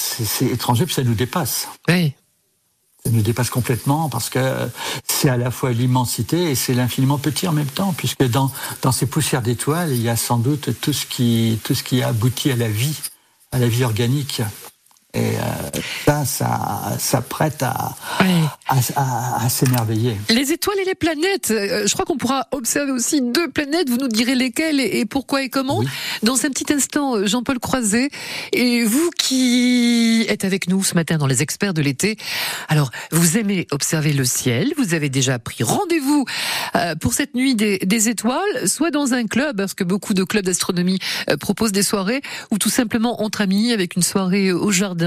c'est 0.00 0.46
étranger, 0.46 0.86
puis 0.86 0.94
ça 0.94 1.02
nous 1.02 1.14
dépasse. 1.14 1.68
Oui. 1.88 2.14
Ça 3.04 3.10
nous 3.10 3.22
dépasse 3.22 3.48
complètement 3.48 4.08
parce 4.10 4.28
que 4.28 4.68
c'est 5.08 5.30
à 5.30 5.36
la 5.36 5.50
fois 5.50 5.72
l'immensité 5.72 6.50
et 6.50 6.54
c'est 6.54 6.74
l'infiniment 6.74 7.18
petit 7.18 7.48
en 7.48 7.52
même 7.52 7.66
temps, 7.66 7.94
puisque 7.94 8.24
dans, 8.24 8.52
dans 8.82 8.92
ces 8.92 9.06
poussières 9.06 9.42
d'étoiles, 9.42 9.92
il 9.92 10.02
y 10.02 10.08
a 10.08 10.16
sans 10.16 10.36
doute 10.36 10.80
tout 10.80 10.92
ce 10.92 11.06
qui, 11.06 11.58
tout 11.64 11.74
ce 11.74 11.82
qui 11.82 12.02
aboutit 12.02 12.50
à 12.50 12.56
la 12.56 12.68
vie, 12.68 12.98
à 13.52 13.58
la 13.58 13.68
vie 13.68 13.84
organique. 13.84 14.42
Et 15.12 15.18
euh, 15.18 15.80
ça, 16.06 16.24
ça, 16.24 16.96
ça 16.98 17.20
prête 17.20 17.64
à, 17.64 17.96
à, 18.68 19.48
s'émerveiller. 19.48 20.16
Les 20.28 20.52
étoiles 20.52 20.78
et 20.80 20.84
les 20.84 20.94
planètes. 20.94 21.50
Euh, 21.50 21.84
je 21.84 21.92
crois 21.92 22.04
qu'on 22.04 22.16
pourra 22.16 22.46
observer 22.52 22.92
aussi 22.92 23.20
deux 23.20 23.50
planètes. 23.50 23.90
Vous 23.90 23.96
nous 23.96 24.06
direz 24.06 24.36
lesquelles 24.36 24.78
et 24.78 25.04
pourquoi 25.06 25.42
et 25.42 25.48
comment. 25.48 25.82
Dans 26.22 26.36
un 26.46 26.50
petit 26.50 26.72
instant, 26.72 27.16
euh, 27.16 27.26
Jean-Paul 27.26 27.58
Croiset. 27.58 28.10
Et 28.52 28.84
vous 28.84 29.10
qui 29.18 30.26
êtes 30.28 30.44
avec 30.44 30.68
nous 30.68 30.84
ce 30.84 30.94
matin 30.94 31.18
dans 31.18 31.26
les 31.26 31.42
experts 31.42 31.74
de 31.74 31.82
l'été. 31.82 32.16
Alors, 32.68 32.92
vous 33.10 33.36
aimez 33.36 33.66
observer 33.72 34.12
le 34.12 34.24
ciel. 34.24 34.74
Vous 34.78 34.94
avez 34.94 35.08
déjà 35.08 35.40
pris 35.40 35.64
rendez-vous 35.64 36.24
pour 37.00 37.14
cette 37.14 37.34
nuit 37.34 37.56
des, 37.56 37.78
des, 37.78 38.08
étoiles, 38.08 38.68
soit 38.68 38.90
dans 38.90 39.12
un 39.12 39.26
club, 39.26 39.56
parce 39.56 39.74
que 39.74 39.84
beaucoup 39.84 40.14
de 40.14 40.22
clubs 40.22 40.44
d'astronomie 40.44 40.98
proposent 41.40 41.72
des 41.72 41.82
soirées, 41.82 42.22
ou 42.50 42.58
tout 42.58 42.70
simplement 42.70 43.22
entre 43.22 43.40
amis 43.40 43.72
avec 43.72 43.96
une 43.96 44.02
soirée 44.02 44.52
au 44.52 44.70
jardin 44.70 44.99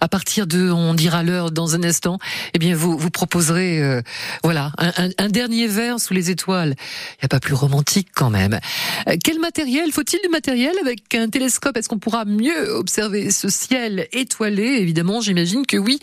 à 0.00 0.08
partir 0.08 0.46
de, 0.46 0.70
on 0.70 0.94
dira 0.94 1.22
l'heure 1.22 1.50
dans 1.50 1.74
un 1.74 1.82
instant, 1.82 2.18
eh 2.52 2.58
bien 2.58 2.74
vous 2.74 2.96
vous 2.96 3.10
proposerez, 3.10 3.82
euh, 3.82 4.02
voilà, 4.42 4.72
un, 4.78 5.28
dernier 5.28 5.66
verre 5.66 6.00
sous 6.00 6.14
les 6.14 6.30
étoiles. 6.30 6.74
Il 7.12 7.22
n'y 7.22 7.26
a 7.26 7.28
pas 7.28 7.40
plus 7.40 7.54
romantique 7.54 8.08
quand 8.14 8.30
même. 8.30 8.58
Euh, 9.08 9.16
quel 9.22 9.38
matériel 9.40 9.92
faut-il 9.92 10.20
du 10.22 10.28
matériel 10.28 10.74
avec 10.80 11.14
un 11.14 11.28
télescope? 11.28 11.76
Est-ce 11.76 11.88
qu'on 11.88 11.98
pourra 11.98 12.24
mieux 12.24 12.70
observer 12.70 13.30
ce 13.30 13.48
ciel 13.48 14.06
étoilé? 14.12 14.64
Évidemment, 14.80 15.20
j'imagine 15.20 15.66
que 15.66 15.76
oui. 15.76 15.98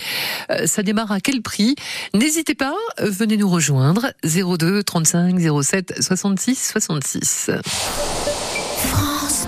Euh, 0.50 0.68
ça 0.68 0.84
démarre 0.84 1.12
à 1.12 1.20
quel 1.20 1.42
prix? 1.42 1.76
N'hésitez 2.14 2.56
pas, 2.56 2.76
venez 3.00 3.38
nous 3.38 3.50
rejoindre 3.50 4.12
02 4.24 4.84
35 4.84 5.40
07 5.64 5.96
66 6.02 6.72
66. 6.72 7.52
France 8.78 9.48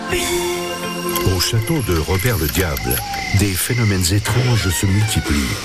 au 1.33 1.39
château 1.39 1.79
de 1.87 1.97
Robert 1.97 2.37
le 2.37 2.47
Diable, 2.47 2.95
des 3.39 3.53
phénomènes 3.53 4.13
étranges 4.13 4.69
se 4.69 4.85
multiplient. 4.85 5.57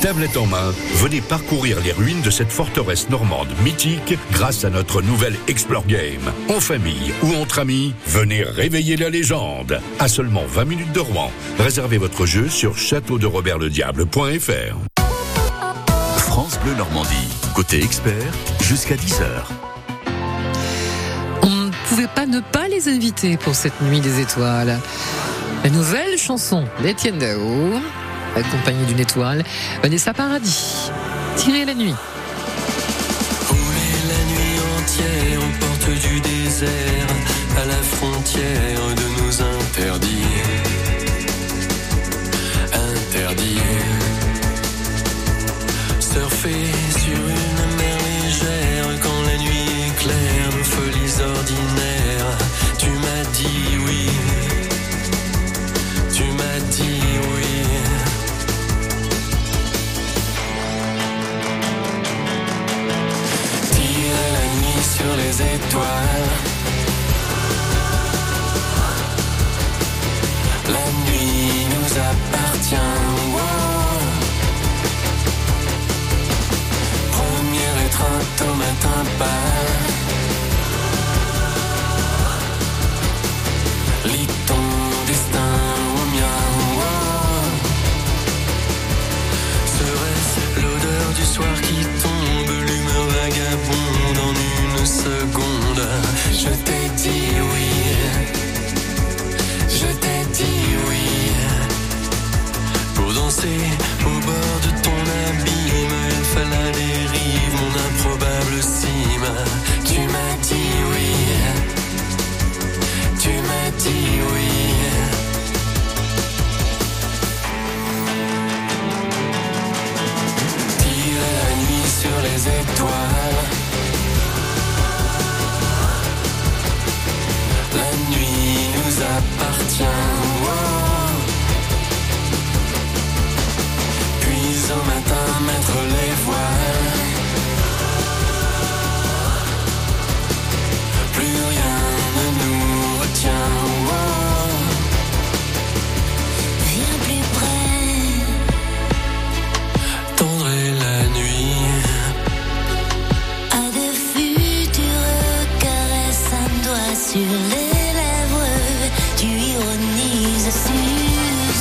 Tablette 0.00 0.36
en 0.36 0.46
main, 0.46 0.72
venez 0.96 1.20
parcourir 1.20 1.80
les 1.80 1.92
ruines 1.92 2.22
de 2.22 2.30
cette 2.30 2.50
forteresse 2.50 3.08
normande 3.10 3.48
mythique 3.62 4.18
grâce 4.32 4.64
à 4.64 4.70
notre 4.70 5.02
nouvelle 5.02 5.36
Explore 5.48 5.86
Game. 5.86 6.32
En 6.48 6.60
famille 6.60 7.12
ou 7.22 7.34
entre 7.34 7.58
amis, 7.58 7.94
venez 8.06 8.42
réveiller 8.42 8.96
la 8.96 9.10
légende. 9.10 9.80
À 9.98 10.08
seulement 10.08 10.44
20 10.46 10.64
minutes 10.64 10.92
de 10.92 11.00
Rouen. 11.00 11.30
Réservez 11.58 11.98
votre 11.98 12.26
jeu 12.26 12.48
sur 12.48 12.76
châteauderobertlediable.fr. 12.76 14.76
France 16.16 16.58
Bleu 16.64 16.74
Normandie. 16.74 17.28
Côté 17.54 17.82
expert, 17.82 18.32
jusqu'à 18.60 18.96
10h 18.96 19.73
pouvez 21.94 22.08
pas 22.08 22.26
ne 22.26 22.40
pas 22.40 22.66
les 22.66 22.88
inviter 22.88 23.36
pour 23.36 23.54
cette 23.54 23.80
nuit 23.80 24.00
des 24.00 24.18
étoiles. 24.20 24.80
La 25.62 25.70
nouvelle 25.70 26.18
chanson 26.18 26.64
d'Étienne 26.82 27.18
Dao, 27.18 27.74
accompagnée 28.34 28.84
d'une 28.86 28.98
étoile, 28.98 29.44
Vanessa 29.80 30.12
Paradis. 30.12 30.90
Tirer 31.36 31.64
la 31.64 31.74
nuit. 31.74 31.94
La 34.08 34.24
nuit 34.24 34.58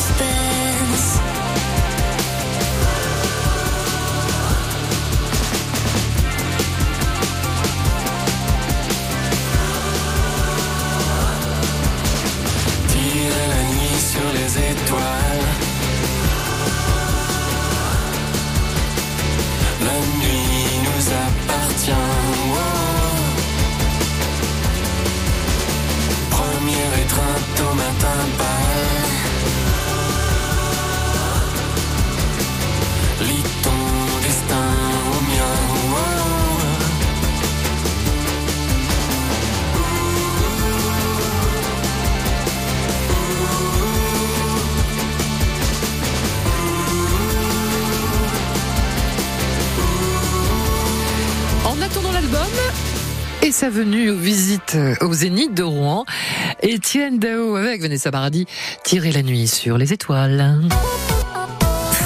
suspense. 0.03 1.32
Sa 53.53 53.69
venue 53.69 54.09
aux 54.09 54.17
visites 54.17 54.73
euh, 54.75 54.95
au 55.01 55.13
Zénith 55.13 55.53
de 55.53 55.61
Rouen. 55.61 56.05
Étienne 56.63 57.19
Dao 57.19 57.55
avec 57.55 57.83
Vanessa 57.83 58.09
Paradis, 58.09 58.47
tirer 58.83 59.11
la 59.11 59.21
nuit 59.21 59.47
sur 59.47 59.77
les 59.77 59.93
étoiles. 59.93 60.59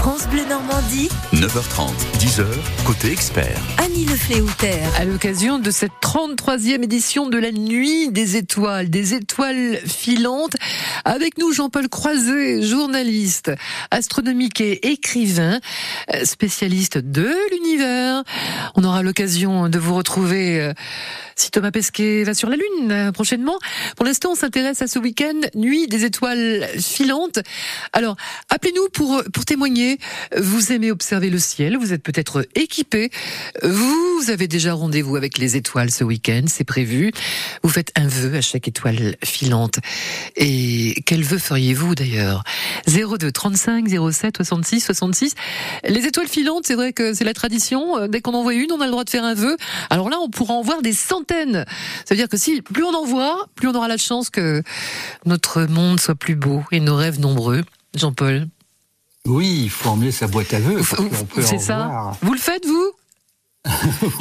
France 0.07 0.25
Bleu 0.29 0.45
Normandie. 0.45 1.09
9h30, 1.33 1.91
10h, 2.17 2.45
côté 2.85 3.11
expert. 3.11 3.61
Annie 3.77 4.05
Lefléouter. 4.05 4.79
À 4.97 5.03
l'occasion 5.03 5.59
de 5.59 5.69
cette 5.69 5.91
33e 6.01 6.81
édition 6.81 7.27
de 7.27 7.37
la 7.37 7.51
Nuit 7.51 8.09
des 8.09 8.37
étoiles, 8.37 8.89
des 8.89 9.15
étoiles 9.15 9.77
filantes, 9.85 10.55
avec 11.03 11.37
nous 11.37 11.51
Jean-Paul 11.51 11.89
Croiset, 11.89 12.61
journaliste, 12.61 13.51
astronomique 13.91 14.61
et 14.61 14.87
écrivain, 14.87 15.59
euh, 16.15 16.23
spécialiste 16.23 16.99
de 16.99 17.29
l'univers. 17.51 18.23
On 18.75 18.85
aura 18.85 19.03
l'occasion 19.03 19.67
de 19.67 19.77
vous 19.77 19.93
retrouver 19.93 20.61
euh, 20.61 20.73
si 21.35 21.51
Thomas 21.51 21.71
Pesquet 21.71 22.23
va 22.23 22.33
sur 22.33 22.49
la 22.49 22.55
Lune 22.55 22.91
euh, 22.91 23.11
prochainement. 23.11 23.57
Pour 23.97 24.05
l'instant, 24.05 24.31
on 24.31 24.35
s'intéresse 24.35 24.81
à 24.81 24.87
ce 24.87 24.99
week-end, 24.99 25.41
Nuit 25.53 25.87
des 25.87 26.05
étoiles 26.05 26.65
filantes. 26.79 27.39
Alors, 27.91 28.15
appelez-nous 28.49 28.87
pour, 28.93 29.21
pour 29.33 29.43
témoigner. 29.43 29.96
Vous 30.35 30.71
aimez 30.71 30.91
observer 30.91 31.29
le 31.29 31.39
ciel, 31.39 31.77
vous 31.77 31.93
êtes 31.93 32.03
peut-être 32.03 32.45
équipé. 32.55 33.09
Vous 33.63 34.29
avez 34.29 34.47
déjà 34.47 34.73
rendez-vous 34.73 35.15
avec 35.15 35.37
les 35.37 35.57
étoiles 35.57 35.91
ce 35.91 36.03
week-end, 36.03 36.43
c'est 36.47 36.63
prévu. 36.63 37.11
Vous 37.63 37.69
faites 37.69 37.91
un 37.95 38.07
vœu 38.07 38.35
à 38.35 38.41
chaque 38.41 38.67
étoile 38.67 39.15
filante. 39.23 39.79
Et 40.35 40.95
quel 41.05 41.23
vœu 41.23 41.37
feriez-vous 41.37 41.95
d'ailleurs? 41.95 42.43
02 42.87 43.31
35 43.31 43.87
07 44.11 44.37
66 44.37 44.81
66. 44.81 45.35
Les 45.87 46.05
étoiles 46.05 46.27
filantes, 46.27 46.65
c'est 46.65 46.75
vrai 46.75 46.93
que 46.93 47.13
c'est 47.13 47.23
la 47.23 47.33
tradition. 47.33 47.97
Euh, 47.97 48.07
dès 48.07 48.21
qu'on 48.21 48.33
en 48.33 48.43
voit 48.43 48.53
une, 48.53 48.71
on 48.71 48.81
a 48.81 48.85
le 48.85 48.91
droit 48.91 49.03
de 49.03 49.09
faire 49.09 49.23
un 49.23 49.33
vœu. 49.33 49.57
Alors 49.89 50.09
là, 50.09 50.17
on 50.21 50.29
pourra 50.29 50.53
en 50.53 50.61
voir 50.61 50.81
des 50.81 50.93
centaines 50.93 51.65
ça 52.05 52.13
veut 52.13 52.15
dire 52.15 52.29
que 52.29 52.37
si 52.37 52.61
plus 52.61 52.83
on 52.83 52.93
en 52.93 53.05
voit, 53.05 53.47
plus 53.55 53.67
on 53.67 53.75
aura 53.75 53.87
la 53.87 53.97
chance 53.97 54.29
que 54.29 54.63
notre 55.25 55.63
monde 55.63 55.99
soit 55.99 56.15
plus 56.15 56.35
beau 56.35 56.63
et 56.71 56.79
nos 56.79 56.95
rêves 56.95 57.19
nombreux. 57.19 57.63
Jean-Paul. 57.95 58.47
Oui, 59.27 59.63
il 59.63 59.69
faut 59.69 59.89
emmener 59.89 60.11
sa 60.11 60.27
boîte 60.27 60.53
à 60.53 60.59
vœux. 60.59 60.81
C'est 61.41 61.59
ça. 61.59 62.13
Vous 62.21 62.33
le 62.33 62.39
faites, 62.39 62.65
vous? 62.65 62.91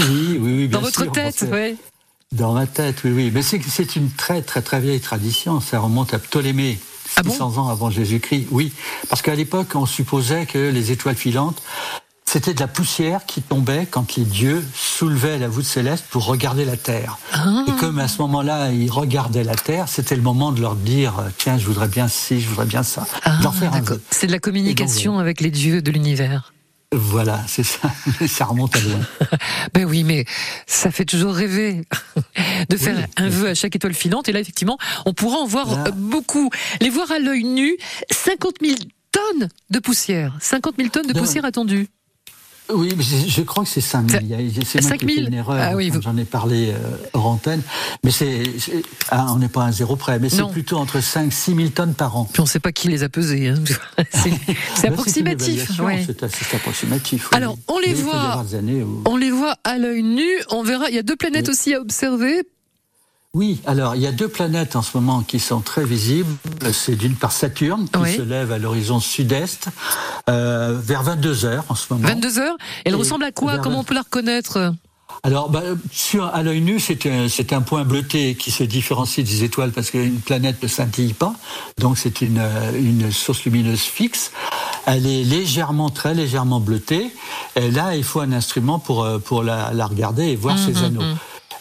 Oui, 0.01 0.38
oui, 0.38 0.38
oui. 0.40 0.69
Dans 0.69 0.81
votre 0.81 1.11
tête, 1.12 1.45
oui. 1.53 1.77
Dans 2.33 2.53
ma 2.53 2.66
tête, 2.66 2.97
oui, 3.05 3.12
oui. 3.14 3.31
Mais 3.33 3.42
c'est 3.42 3.97
une 3.97 4.11
très, 4.11 4.42
très, 4.42 4.62
très 4.62 4.81
vieille 4.81 5.01
tradition. 5.01 5.61
Ça 5.61 5.79
remonte 5.79 6.12
à 6.12 6.19
Ptolémée. 6.19 6.79
600 7.23 7.53
ah 7.57 7.61
ans 7.61 7.69
avant 7.69 7.88
Jésus-Christ, 7.88 8.49
oui. 8.51 8.73
Parce 9.09 9.23
qu'à 9.23 9.37
l'époque, 9.37 9.69
on 9.77 9.87
supposait 9.87 10.45
que 10.45 10.59
les 10.71 10.90
étoiles 10.90 11.14
filantes 11.14 11.62
c'était 12.26 12.54
de 12.54 12.60
la 12.60 12.68
poussière 12.68 13.24
qui 13.24 13.40
tombait 13.40 13.86
quand 13.90 14.16
les 14.16 14.24
dieux 14.24 14.64
soulevaient 14.74 15.38
la 15.38 15.48
voûte 15.48 15.64
céleste 15.64 16.04
pour 16.10 16.26
regarder 16.26 16.64
la 16.64 16.76
terre. 16.76 17.18
Ah. 17.32 17.64
Et 17.66 17.72
comme 17.80 17.98
à 17.98 18.08
ce 18.08 18.18
moment-là, 18.22 18.72
ils 18.72 18.90
regardaient 18.90 19.44
la 19.44 19.54
terre, 19.54 19.88
c'était 19.88 20.16
le 20.16 20.22
moment 20.22 20.52
de 20.52 20.60
leur 20.60 20.74
dire 20.74 21.14
tiens, 21.38 21.56
je 21.56 21.66
voudrais 21.66 21.88
bien 21.88 22.08
ci, 22.08 22.40
je 22.40 22.48
voudrais 22.48 22.66
bien 22.66 22.82
ça. 22.82 23.06
Ah, 23.24 23.38
c'est 24.10 24.26
de 24.26 24.32
la 24.32 24.38
communication 24.38 25.18
avec 25.18 25.40
les 25.40 25.50
dieux 25.50 25.80
de 25.80 25.90
l'univers. 25.90 26.52
Voilà, 26.92 27.42
c'est 27.48 27.64
ça. 27.64 27.90
ça 28.28 28.44
remonte 28.44 28.76
à 28.76 28.80
loin. 28.80 29.00
ben 29.74 29.84
oui, 29.84 30.04
mais 30.04 30.24
ça 30.66 30.90
fait 30.90 31.04
toujours 31.04 31.34
rêver 31.34 31.82
de 32.68 32.76
faire 32.76 33.06
un 33.16 33.28
vœu 33.28 33.48
à 33.48 33.54
chaque 33.54 33.74
étoile 33.76 33.94
filante. 33.94 34.28
Et 34.28 34.32
là, 34.32 34.40
effectivement, 34.40 34.78
on 35.04 35.12
pourra 35.12 35.38
en 35.38 35.46
voir 35.46 35.90
beaucoup. 35.94 36.50
Les 36.80 36.90
voir 36.90 37.10
à 37.10 37.18
l'œil 37.18 37.44
nu, 37.44 37.76
50 38.10 38.54
000 38.62 38.76
tonnes 39.10 39.48
de 39.70 39.78
poussière. 39.78 40.36
50 40.40 40.76
000 40.76 40.88
tonnes 40.90 41.06
de 41.06 41.18
poussière 41.18 41.44
attendues. 41.44 41.88
Oui, 42.72 42.90
je 43.00 43.42
crois 43.42 43.64
que 43.64 43.70
c'est 43.70 43.81
5 43.81 44.11
000. 44.11 44.22
C'est 44.64 44.83
moi 44.83 44.96
qui 44.96 45.07
une 45.07 45.35
erreur 45.35 45.57
ah 45.59 45.76
oui, 45.76 45.92
j'en 46.00 46.16
ai 46.16 46.24
parlé 46.24 46.70
euh, 46.70 46.96
hors 47.12 47.26
antenne. 47.26 47.62
Mais 48.05 48.11
c'est, 48.11 48.42
ah, 49.11 49.26
on 49.31 49.38
n'est 49.38 49.48
pas 49.48 49.62
à 49.62 49.66
un 49.66 49.72
zéro 49.72 49.96
près, 49.96 50.18
mais 50.18 50.29
c'est 50.29 50.46
plutôt 50.50 50.76
entre 50.76 51.00
5 51.00 51.33
6 51.33 51.55
000 51.55 51.68
tonnes 51.68 51.94
par 51.94 52.16
an. 52.16 52.29
Puis 52.33 52.40
on 52.40 52.44
ne 52.44 52.48
sait 52.48 52.61
pas 52.61 52.72
qui 52.72 52.88
les 52.88 53.02
a 53.02 53.09
pesées. 53.09 53.48
Hein. 53.48 53.62
C'est 54.74 54.88
approximatif. 54.88 55.70
C'est 56.09 56.55
approximatif. 56.55 57.29
Alors 57.33 57.57
on 57.68 57.79
les 57.79 57.94
voit, 57.94 58.44
on 59.05 59.16
les 59.16 59.31
voit 59.31 59.57
à 59.64 59.79
l'œil 59.79 60.02
nu. 60.02 60.26
On 60.50 60.62
verra. 60.62 60.88
Il 60.88 60.94
y 60.94 60.98
a 60.98 61.02
deux 61.02 61.16
planètes 61.16 61.48
aussi 61.48 61.74
à 61.74 61.81
observer. 61.81 62.42
Oui, 63.37 63.61
alors 63.66 63.94
il 63.96 64.01
y 64.01 64.07
a 64.07 64.12
deux 64.12 64.29
planètes 64.29 64.77
en 64.77 64.83
ce 64.83 64.96
moment 64.96 65.20
qui 65.20 65.40
sont 65.40 65.61
très 65.61 65.85
visibles. 65.85 66.35
C'est 66.72 66.96
d'une 66.96 67.14
part 67.14 67.33
Saturne 67.33 67.87
qui 67.87 68.14
se 68.14 68.22
lève 68.22 68.51
à 68.51 68.57
l'horizon 68.57 68.99
sud-est 68.99 69.68
euh, 70.31 70.81
vers 70.83 71.03
22 71.03 71.44
heures 71.44 71.64
en 71.68 71.75
ce 71.75 71.92
moment. 71.92 72.09
22 72.09 72.38
heures. 72.38 72.57
Elle 72.87 72.96
ressemble 72.96 73.25
à 73.25 73.33
quoi 73.33 73.59
Comment 73.59 73.81
on 73.81 73.85
peut 73.85 73.92
la 73.92 74.01
reconnaître 74.01 74.72
alors, 75.22 75.49
bah, 75.49 75.62
sur, 75.90 76.27
à 76.27 76.42
l'œil 76.42 76.61
nu, 76.61 76.79
c'est 76.79 77.53
un, 77.53 77.61
point 77.62 77.85
bleuté 77.85 78.35
qui 78.35 78.51
se 78.51 78.62
différencie 78.62 79.27
des 79.27 79.44
étoiles 79.44 79.70
parce 79.70 79.90
qu'une 79.90 80.20
planète 80.20 80.62
ne 80.62 80.68
scintille 80.68 81.14
pas, 81.14 81.35
donc 81.79 81.96
c'est 81.96 82.20
une, 82.20 82.42
une 82.75 83.11
source 83.11 83.44
lumineuse 83.44 83.81
fixe. 83.81 84.31
Elle 84.85 85.07
est 85.07 85.25
légèrement, 85.25 85.90
très 85.90 86.14
légèrement 86.14 86.61
bleutée. 86.61 87.12
Et 87.57 87.70
là, 87.70 87.96
il 87.96 88.05
faut 88.05 88.20
un 88.20 88.33
instrument 88.33 88.79
pour, 88.79 89.05
euh, 89.05 89.18
pour 89.18 89.42
la, 89.42 89.70
regarder 89.87 90.25
et 90.27 90.37
voir 90.37 90.59
ses 90.59 90.85
anneaux. 90.85 91.03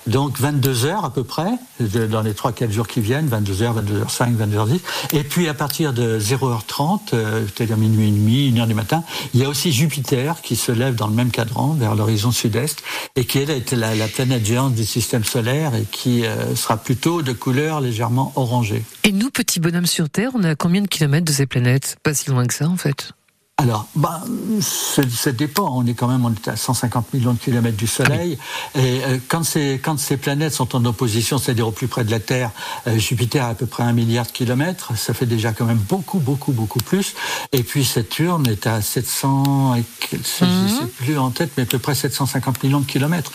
Donc 0.08 0.40
22 0.40 0.86
heures 0.86 1.04
à 1.04 1.12
peu 1.12 1.24
près, 1.24 1.52
dans 1.80 2.22
les 2.22 2.34
3-4 2.34 2.72
jours 2.72 2.88
qui 2.88 3.02
viennent, 3.02 3.28
22 3.28 3.62
heures, 3.64 3.74
22 3.74 4.04
h 4.04 4.10
5, 4.10 4.36
22 4.36 4.58
h 4.58 4.68
10. 4.68 4.82
Et 5.14 5.24
puis 5.24 5.50
à 5.50 5.54
partir 5.54 5.94
de 5.94 6.20
0h30, 6.20 7.00
euh, 7.14 7.46
c'est-à-dire 7.46 7.78
minuit 7.78 8.10
et 8.10 8.12
demi, 8.12 8.54
1 8.56 8.62
heure 8.62 8.68
du 8.68 8.76
matin, 8.76 9.04
il 9.34 9.40
y 9.40 9.46
a 9.46 9.50
aussi 9.50 9.72
Jupiter 9.72 10.42
qui 10.42 10.56
se 10.56 10.72
lève 10.72 10.96
dans 10.96 11.08
le 11.08 11.14
même 11.14 11.32
cadran 11.32 11.74
vers 11.74 11.96
l'horizon 11.96 12.32
sud-est 12.32 12.84
et 13.16 13.26
qui 13.26 13.40
est 13.40 13.72
la, 13.72 13.96
la, 13.96 14.08
planète 14.08 14.46
géante 14.46 14.76
du 14.76 14.86
système 14.86 15.24
solaire 15.24 15.74
et 15.74 15.86
qui 15.92 16.26
euh, 16.26 16.56
sera 16.56 16.78
plutôt 16.78 17.24
de 17.24 17.34
couleur 17.34 17.82
légèrement 17.82 18.32
orangée. 18.36 18.84
Et 19.04 19.12
nous, 19.12 19.32
petits 19.32 19.60
bonhommes 19.60 19.86
sur 19.88 20.10
Terre, 20.10 20.32
on 20.36 20.44
est 20.44 20.50
à 20.50 20.56
combien 20.56 20.82
de 20.82 20.88
kilomètres 20.88 21.26
de 21.26 21.32
ces 21.32 21.48
planètes? 21.48 21.98
Pas 22.04 22.14
si 22.14 22.30
loin 22.30 22.46
que 22.46 22.54
ça 22.54 22.68
en 22.68 22.78
fait. 22.78 23.14
Alors, 23.58 23.88
bah, 23.96 24.22
ça 24.60 25.32
dépend. 25.32 25.72
On 25.78 25.86
est 25.88 25.94
quand 25.94 26.10
même 26.10 26.26
on 26.26 26.32
est 26.32 26.48
à 26.50 26.58
150 26.58 27.14
millions 27.14 27.34
de 27.34 27.40
kilomètres 27.40 27.78
du 27.78 27.88
Soleil. 27.88 28.38
Et 28.76 29.02
euh, 29.06 29.18
quand, 29.30 29.44
ces, 29.44 29.80
quand 29.82 29.98
ces 29.98 30.18
planètes 30.18 30.54
sont 30.54 30.76
en 30.76 30.84
opposition, 30.84 31.38
c'est-à-dire 31.38 31.68
au 31.68 31.72
plus 31.72 31.88
près 31.88 32.04
de 32.04 32.12
la 32.12 32.20
Terre, 32.20 32.52
euh, 32.86 32.98
Jupiter 32.98 33.46
a 33.46 33.50
à 33.50 33.56
peu 33.56 33.66
près 33.66 33.84
un 33.84 33.94
milliard 33.94 34.26
de 34.26 34.32
kilomètres. 34.32 34.98
Ça 34.98 35.14
fait 35.14 35.26
déjà 35.26 35.54
quand 35.54 35.64
même 35.66 35.80
beaucoup, 35.80 36.20
beaucoup, 36.20 36.52
beaucoup 36.52 36.80
plus. 36.80 37.16
Et 37.54 37.64
puis 37.64 37.86
Saturne 37.86 38.46
est 38.48 38.68
à 38.68 38.82
700, 38.82 39.76
et, 39.76 39.84
je 40.12 40.18
ne 40.18 40.24
sais 40.24 40.46
mhm. 40.46 40.90
plus 40.98 41.18
en 41.18 41.32
tête, 41.32 41.52
mais 41.56 41.64
à 41.64 41.66
peu 41.66 41.80
près 41.80 41.96
750 41.96 42.62
millions 42.62 42.82
de 42.82 42.86
kilomètres. 42.86 43.32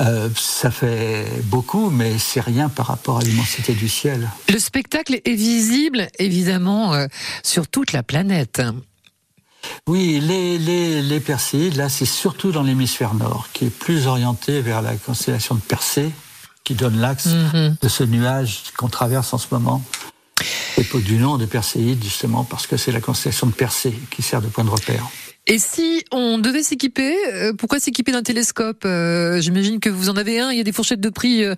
Euh, 0.00 0.28
ça 0.36 0.72
fait 0.72 1.24
beaucoup, 1.44 1.88
mais 1.88 2.18
c'est 2.18 2.40
rien 2.40 2.68
par 2.68 2.86
rapport 2.86 3.18
à 3.18 3.22
l'immensité 3.22 3.74
du 3.74 3.88
ciel. 3.88 4.28
Le 4.52 4.58
spectacle 4.58 5.20
est 5.24 5.34
visible, 5.34 6.08
évidemment, 6.18 6.92
sur 7.44 7.68
toute 7.68 7.92
la 7.92 8.02
planète. 8.02 8.60
Oui, 9.88 10.20
les, 10.20 10.58
les, 10.58 11.02
les 11.02 11.20
Perséides, 11.20 11.76
là, 11.76 11.88
c'est 11.88 12.06
surtout 12.06 12.52
dans 12.52 12.62
l'hémisphère 12.62 13.14
nord, 13.14 13.48
qui 13.52 13.66
est 13.66 13.70
plus 13.70 14.06
orienté 14.06 14.60
vers 14.60 14.82
la 14.82 14.94
constellation 14.96 15.54
de 15.54 15.60
Persée, 15.60 16.10
qui 16.64 16.74
donne 16.74 16.98
l'axe 16.98 17.26
mhm. 17.26 17.76
de 17.80 17.88
ce 17.88 18.04
nuage 18.04 18.64
qu'on 18.76 18.88
traverse 18.88 19.32
en 19.32 19.38
ce 19.38 19.46
moment. 19.52 19.82
Et 20.76 20.84
du 21.00 21.16
nom 21.16 21.38
de 21.38 21.46
Perséide, 21.46 22.02
justement, 22.02 22.44
parce 22.44 22.66
que 22.66 22.76
c'est 22.76 22.92
la 22.92 23.00
constellation 23.00 23.46
de 23.46 23.52
Persée 23.52 23.98
qui 24.10 24.22
sert 24.22 24.42
de 24.42 24.48
point 24.48 24.64
de 24.64 24.70
repère. 24.70 25.06
Et 25.48 25.60
si 25.60 26.04
on 26.10 26.38
devait 26.38 26.64
s'équiper, 26.64 27.14
euh, 27.32 27.52
pourquoi 27.52 27.78
s'équiper 27.78 28.10
d'un 28.10 28.24
télescope 28.24 28.82
euh, 28.84 29.40
J'imagine 29.40 29.78
que 29.78 29.88
vous 29.88 30.08
en 30.08 30.16
avez 30.16 30.40
un, 30.40 30.50
il 30.50 30.58
y 30.58 30.60
a 30.60 30.64
des 30.64 30.72
fourchettes 30.72 31.00
de 31.00 31.08
prix. 31.08 31.44
Euh, 31.44 31.54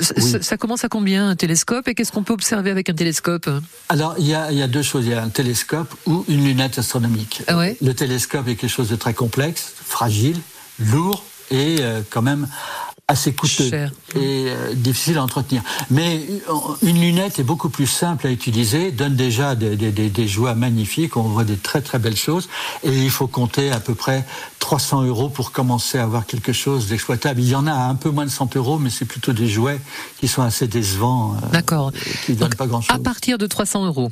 ça, 0.00 0.58
commence 0.58 0.84
à 0.84 0.88
combien 0.88 1.30
un 1.30 1.36
télescope 1.36 1.88
Et 1.88 1.94
qu'est-ce 1.94 2.12
qu'on 2.12 2.24
peut 2.24 2.34
observer 2.34 2.70
avec 2.70 2.90
un 2.90 2.94
télescope? 2.94 3.48
Alors, 3.88 4.14
il 4.18 4.26
y, 4.26 4.34
a, 4.34 4.52
il 4.52 4.58
y, 4.58 4.62
a, 4.62 4.68
deux 4.68 4.82
choses. 4.82 5.06
Il 5.06 5.12
y 5.12 5.14
a 5.14 5.22
un 5.22 5.30
télescope 5.30 5.94
ou 6.04 6.26
une 6.28 6.44
lunette 6.44 6.78
astronomique. 6.78 7.42
Ah 7.46 7.56
ouais? 7.56 7.78
Le 7.80 7.94
télescope 7.94 8.48
est 8.48 8.56
quelque 8.56 8.70
chose 8.70 8.90
de 8.90 8.96
très 8.96 9.14
complexe, 9.14 9.72
fragile, 9.82 10.38
lourd 10.78 11.24
et 11.50 11.76
quand 12.10 12.22
même 12.22 12.48
assez 13.08 13.32
coûteux 13.32 13.70
et 14.14 14.46
euh, 14.48 14.74
difficile 14.74 15.18
à 15.18 15.22
entretenir. 15.22 15.62
Mais 15.90 16.24
euh, 16.48 16.52
une 16.82 17.00
lunette 17.00 17.38
est 17.38 17.44
beaucoup 17.44 17.68
plus 17.68 17.86
simple 17.86 18.26
à 18.26 18.30
utiliser, 18.30 18.90
donne 18.90 19.16
déjà 19.16 19.54
des, 19.54 19.76
des, 19.76 19.90
des, 20.08 20.28
joies 20.28 20.54
magnifiques, 20.54 21.16
on 21.16 21.22
voit 21.22 21.44
des 21.44 21.56
très 21.56 21.82
très 21.82 21.98
belles 21.98 22.16
choses, 22.16 22.48
et 22.84 22.90
il 22.90 23.10
faut 23.10 23.26
compter 23.26 23.70
à 23.70 23.80
peu 23.80 23.94
près 23.94 24.24
300 24.60 25.02
euros 25.02 25.28
pour 25.28 25.52
commencer 25.52 25.98
à 25.98 26.04
avoir 26.04 26.26
quelque 26.26 26.52
chose 26.52 26.88
d'exploitable. 26.88 27.40
Il 27.40 27.48
y 27.48 27.54
en 27.54 27.66
a 27.66 27.72
à 27.72 27.88
un 27.88 27.96
peu 27.96 28.10
moins 28.10 28.24
de 28.24 28.30
100 28.30 28.56
euros, 28.56 28.78
mais 28.78 28.90
c'est 28.90 29.04
plutôt 29.04 29.32
des 29.32 29.48
jouets 29.48 29.80
qui 30.18 30.28
sont 30.28 30.42
assez 30.42 30.66
décevants, 30.66 31.34
euh, 31.34 31.48
D'accord. 31.52 31.92
qui 32.24 32.34
donnent 32.34 32.54
pas 32.54 32.66
grand-chose. 32.66 32.94
À 32.94 32.98
partir 32.98 33.36
de 33.36 33.46
300 33.46 33.86
euros 33.86 34.10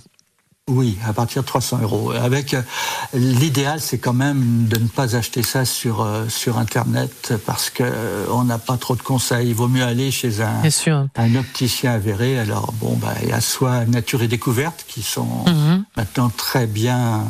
oui, 0.70 0.96
à 1.04 1.12
partir 1.12 1.42
de 1.42 1.46
300 1.46 1.80
euros. 1.82 2.12
Avec 2.12 2.54
euh, 2.54 2.62
l'idéal, 3.12 3.80
c'est 3.80 3.98
quand 3.98 4.12
même 4.12 4.66
de 4.68 4.78
ne 4.78 4.86
pas 4.86 5.16
acheter 5.16 5.42
ça 5.42 5.64
sur 5.64 6.02
euh, 6.02 6.28
sur 6.28 6.58
internet 6.58 7.34
parce 7.44 7.70
que 7.70 7.82
euh, 7.82 8.26
on 8.30 8.44
n'a 8.44 8.58
pas 8.58 8.76
trop 8.76 8.94
de 8.94 9.02
conseils. 9.02 9.48
Il 9.48 9.54
vaut 9.54 9.68
mieux 9.68 9.82
aller 9.82 10.10
chez 10.10 10.40
un 10.40 10.62
un 11.16 11.34
opticien 11.34 11.92
avéré. 11.92 12.38
Alors 12.38 12.72
bon, 12.74 12.96
bah 12.96 13.14
il 13.22 13.30
y 13.30 13.32
a 13.32 13.40
soit 13.40 13.84
Nature 13.86 14.22
et 14.22 14.28
Découverte 14.28 14.84
qui 14.86 15.02
sont 15.02 15.44
mhm. 15.46 15.84
maintenant 15.96 16.30
très 16.30 16.66
bien 16.66 17.24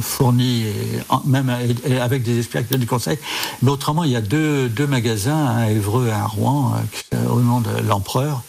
fournis 0.00 0.64
et 0.64 1.00
même 1.24 1.50
avec 2.00 2.22
des 2.22 2.38
experts 2.38 2.64
du 2.78 2.86
conseil. 2.86 3.18
Mais 3.62 3.70
autrement, 3.70 4.04
il 4.04 4.10
y 4.10 4.16
a 4.16 4.20
deux 4.20 4.68
deux 4.68 4.86
magasins, 4.86 5.46
un 5.46 5.56
à 5.62 5.70
Évreux 5.70 6.08
et 6.08 6.12
un 6.12 6.20
à 6.20 6.26
Rouen, 6.26 6.74
au 7.30 7.40
nom 7.40 7.60
de 7.60 7.70
l'empereur 7.88 8.42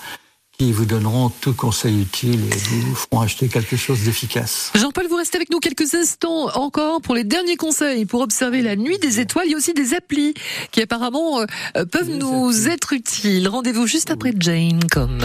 qui 0.58 0.72
vous 0.72 0.86
donneront 0.86 1.30
tout 1.30 1.54
conseil 1.54 2.02
utile 2.02 2.42
et 2.46 2.80
vous 2.80 2.96
feront 2.96 3.22
acheter 3.22 3.48
quelque 3.48 3.76
chose 3.76 4.02
d'efficace. 4.02 4.72
Jean-Paul, 4.74 5.06
vous 5.08 5.18
restez 5.18 5.38
avec 5.38 5.52
nous 5.52 5.60
quelques 5.60 5.94
instants 5.94 6.50
encore 6.56 7.00
pour 7.02 7.14
les 7.14 7.24
derniers 7.24 7.58
conseils 7.58 8.06
pour 8.06 8.22
observer 8.22 8.64
la 8.64 8.76
nuit 8.76 8.98
des 8.98 9.20
étoiles. 9.20 9.46
Il 9.48 9.52
y 9.52 9.54
a 9.54 9.58
aussi 9.58 9.74
des 9.74 9.94
applis 9.94 10.34
qui 10.72 10.82
apparemment 10.82 11.42
euh, 11.42 11.86
peuvent 11.86 12.10
nous 12.10 12.68
être 12.68 12.94
utiles. 12.94 13.48
Rendez-vous 13.48 13.86
juste 13.86 14.10
après 14.10 14.34
Jane 14.40 14.80
comme... 14.92 15.20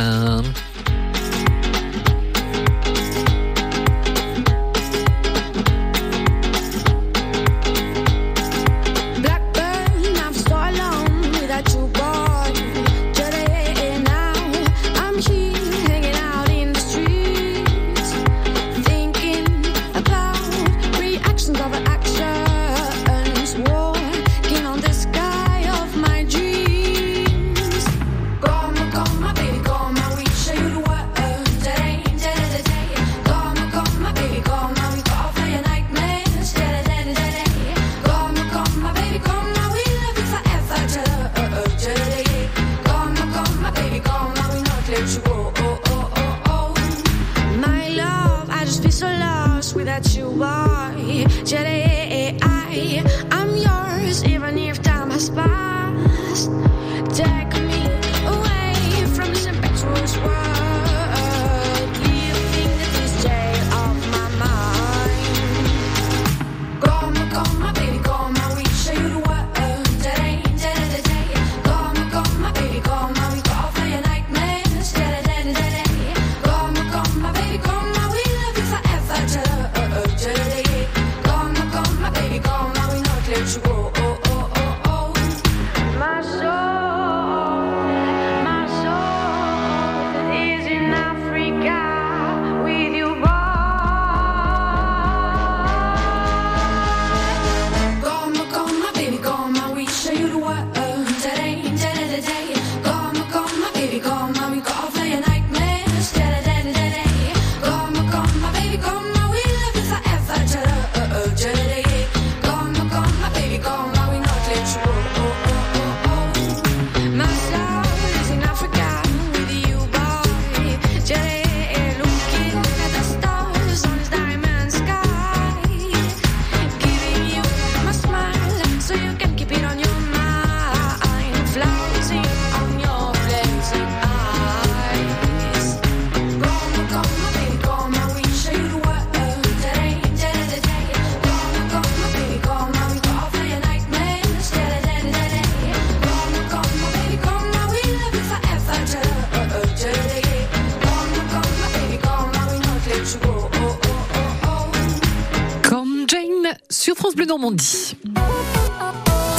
Normandie. 157.43 157.97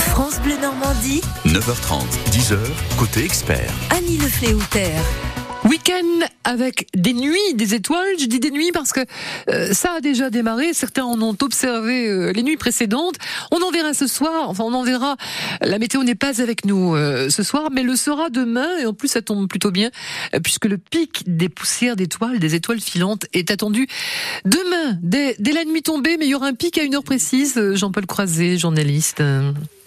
France 0.09 0.37
Bleu 0.41 0.57
Normandie. 0.61 1.21
9h30, 1.45 2.03
10h, 2.31 2.57
côté 2.97 3.23
expert. 3.23 3.71
Annie 3.91 4.17
Le 4.17 4.27
Week-end 5.65 6.27
avec 6.43 6.87
des 6.93 7.13
nuits, 7.13 7.53
des 7.53 7.73
étoiles. 7.73 8.19
Je 8.19 8.25
dis 8.25 8.39
des 8.39 8.51
nuits 8.51 8.71
parce 8.73 8.91
que 8.91 8.99
euh, 9.49 9.73
ça 9.73 9.93
a 9.97 10.01
déjà 10.01 10.29
démarré. 10.29 10.73
Certains 10.73 11.05
en 11.05 11.21
ont 11.21 11.37
observé 11.41 12.07
euh, 12.07 12.33
les 12.33 12.43
nuits 12.43 12.57
précédentes. 12.57 13.15
On 13.51 13.61
en 13.61 13.71
verra 13.71 13.93
ce 13.93 14.05
soir. 14.05 14.49
Enfin, 14.49 14.65
on 14.65 14.73
en 14.73 14.83
verra. 14.83 15.15
La 15.61 15.79
météo 15.79 16.03
n'est 16.03 16.15
pas 16.15 16.41
avec 16.41 16.65
nous 16.65 16.95
euh, 16.95 17.29
ce 17.29 17.43
soir, 17.43 17.69
mais 17.71 17.83
le 17.83 17.95
sera 17.95 18.29
demain. 18.29 18.67
Et 18.81 18.85
en 18.85 18.93
plus, 18.93 19.07
ça 19.07 19.21
tombe 19.21 19.47
plutôt 19.47 19.71
bien 19.71 19.89
puisque 20.43 20.65
le 20.65 20.77
pic 20.77 21.23
des 21.27 21.47
poussières 21.47 21.95
d'étoiles, 21.95 22.39
des 22.39 22.55
étoiles 22.55 22.81
filantes, 22.81 23.25
est 23.33 23.49
attendu 23.49 23.87
demain, 24.43 24.99
dès, 25.01 25.35
dès, 25.39 25.53
la 25.53 25.63
nuit 25.63 25.81
tombée. 25.81 26.17
Mais 26.17 26.25
il 26.25 26.29
y 26.29 26.35
aura 26.35 26.47
un 26.47 26.55
pic 26.55 26.77
à 26.77 26.83
une 26.83 26.95
heure 26.95 27.03
précise. 27.03 27.59
Jean-Paul 27.73 28.05
Croiset, 28.05 28.57
journaliste. 28.57 29.23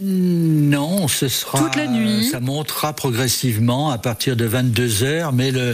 Non, 0.00 1.08
ce 1.08 1.28
sera 1.28 1.58
toute 1.58 1.76
la 1.76 1.86
nuit. 1.86 2.24
Ça 2.24 2.40
montera 2.40 2.92
progressivement 2.92 3.90
à 3.90 3.98
partir 3.98 4.36
de 4.36 4.44
22 4.44 5.02
heures, 5.04 5.32
mais 5.32 5.50
le, 5.50 5.65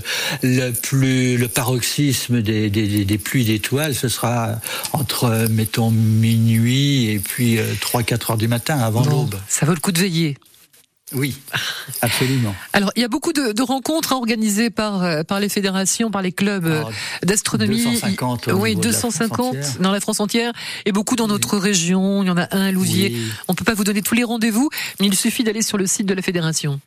le 0.43 0.71
plus 0.71 1.37
le 1.37 1.49
paroxysme 1.49 2.43
des, 2.43 2.71
des, 2.71 3.05
des 3.05 3.19
pluies 3.19 3.45
d'étoiles, 3.45 3.95
ce 3.95 4.09
sera 4.09 4.61
entre 4.93 5.47
mettons 5.51 5.91
minuit 5.91 7.11
et 7.11 7.19
puis 7.19 7.57
3-4 7.57 7.59
euh, 7.61 8.17
heures 8.31 8.37
du 8.37 8.49
matin 8.49 8.79
avant 8.79 9.05
l'aube. 9.05 9.35
Ça 9.49 9.67
vaut 9.67 9.75
le 9.75 9.81
coup 9.81 9.93
de 9.93 10.01
veiller. 10.01 10.37
Oui, 11.15 11.37
absolument. 12.01 12.55
Alors, 12.73 12.91
il 12.97 13.03
y 13.03 13.05
a 13.05 13.09
beaucoup 13.09 13.33
de, 13.33 13.53
de 13.53 13.63
rencontres 13.63 14.13
organisées 14.13 14.71
par 14.71 15.03
euh, 15.03 15.23
par 15.23 15.41
les 15.41 15.49
fédérations, 15.49 16.11
par 16.11 16.23
les 16.23 16.33
clubs 16.33 16.67
euh, 16.67 16.85
d'astronomie. 17.23 17.83
250. 17.85 18.49
Oui, 18.55 18.77
250 18.77 19.81
dans 19.81 19.91
la 19.91 20.01
France 20.01 20.21
entière 20.21 20.53
et 20.87 20.93
beaucoup 20.93 21.17
dans 21.17 21.29
notre 21.29 21.59
région. 21.59 22.23
Il 22.23 22.29
y 22.29 22.31
en 22.31 22.39
a 22.39 22.49
un 22.53 22.63
à 22.63 22.73
Louviers. 22.73 23.17
On 23.49 23.55
peut 23.55 23.65
pas 23.65 23.75
vous 23.75 23.85
donner 23.85 24.03
tous 24.03 24.15
les 24.15 24.25
rendez-vous, 24.25 24.71
mais 25.01 25.07
il 25.07 25.17
suffit 25.17 25.45
d'aller 25.45 25.63
sur 25.63 25.77
le 25.77 25.87
site 25.87 26.07
de 26.07 26.15
la 26.15 26.23
fédération. 26.23 26.81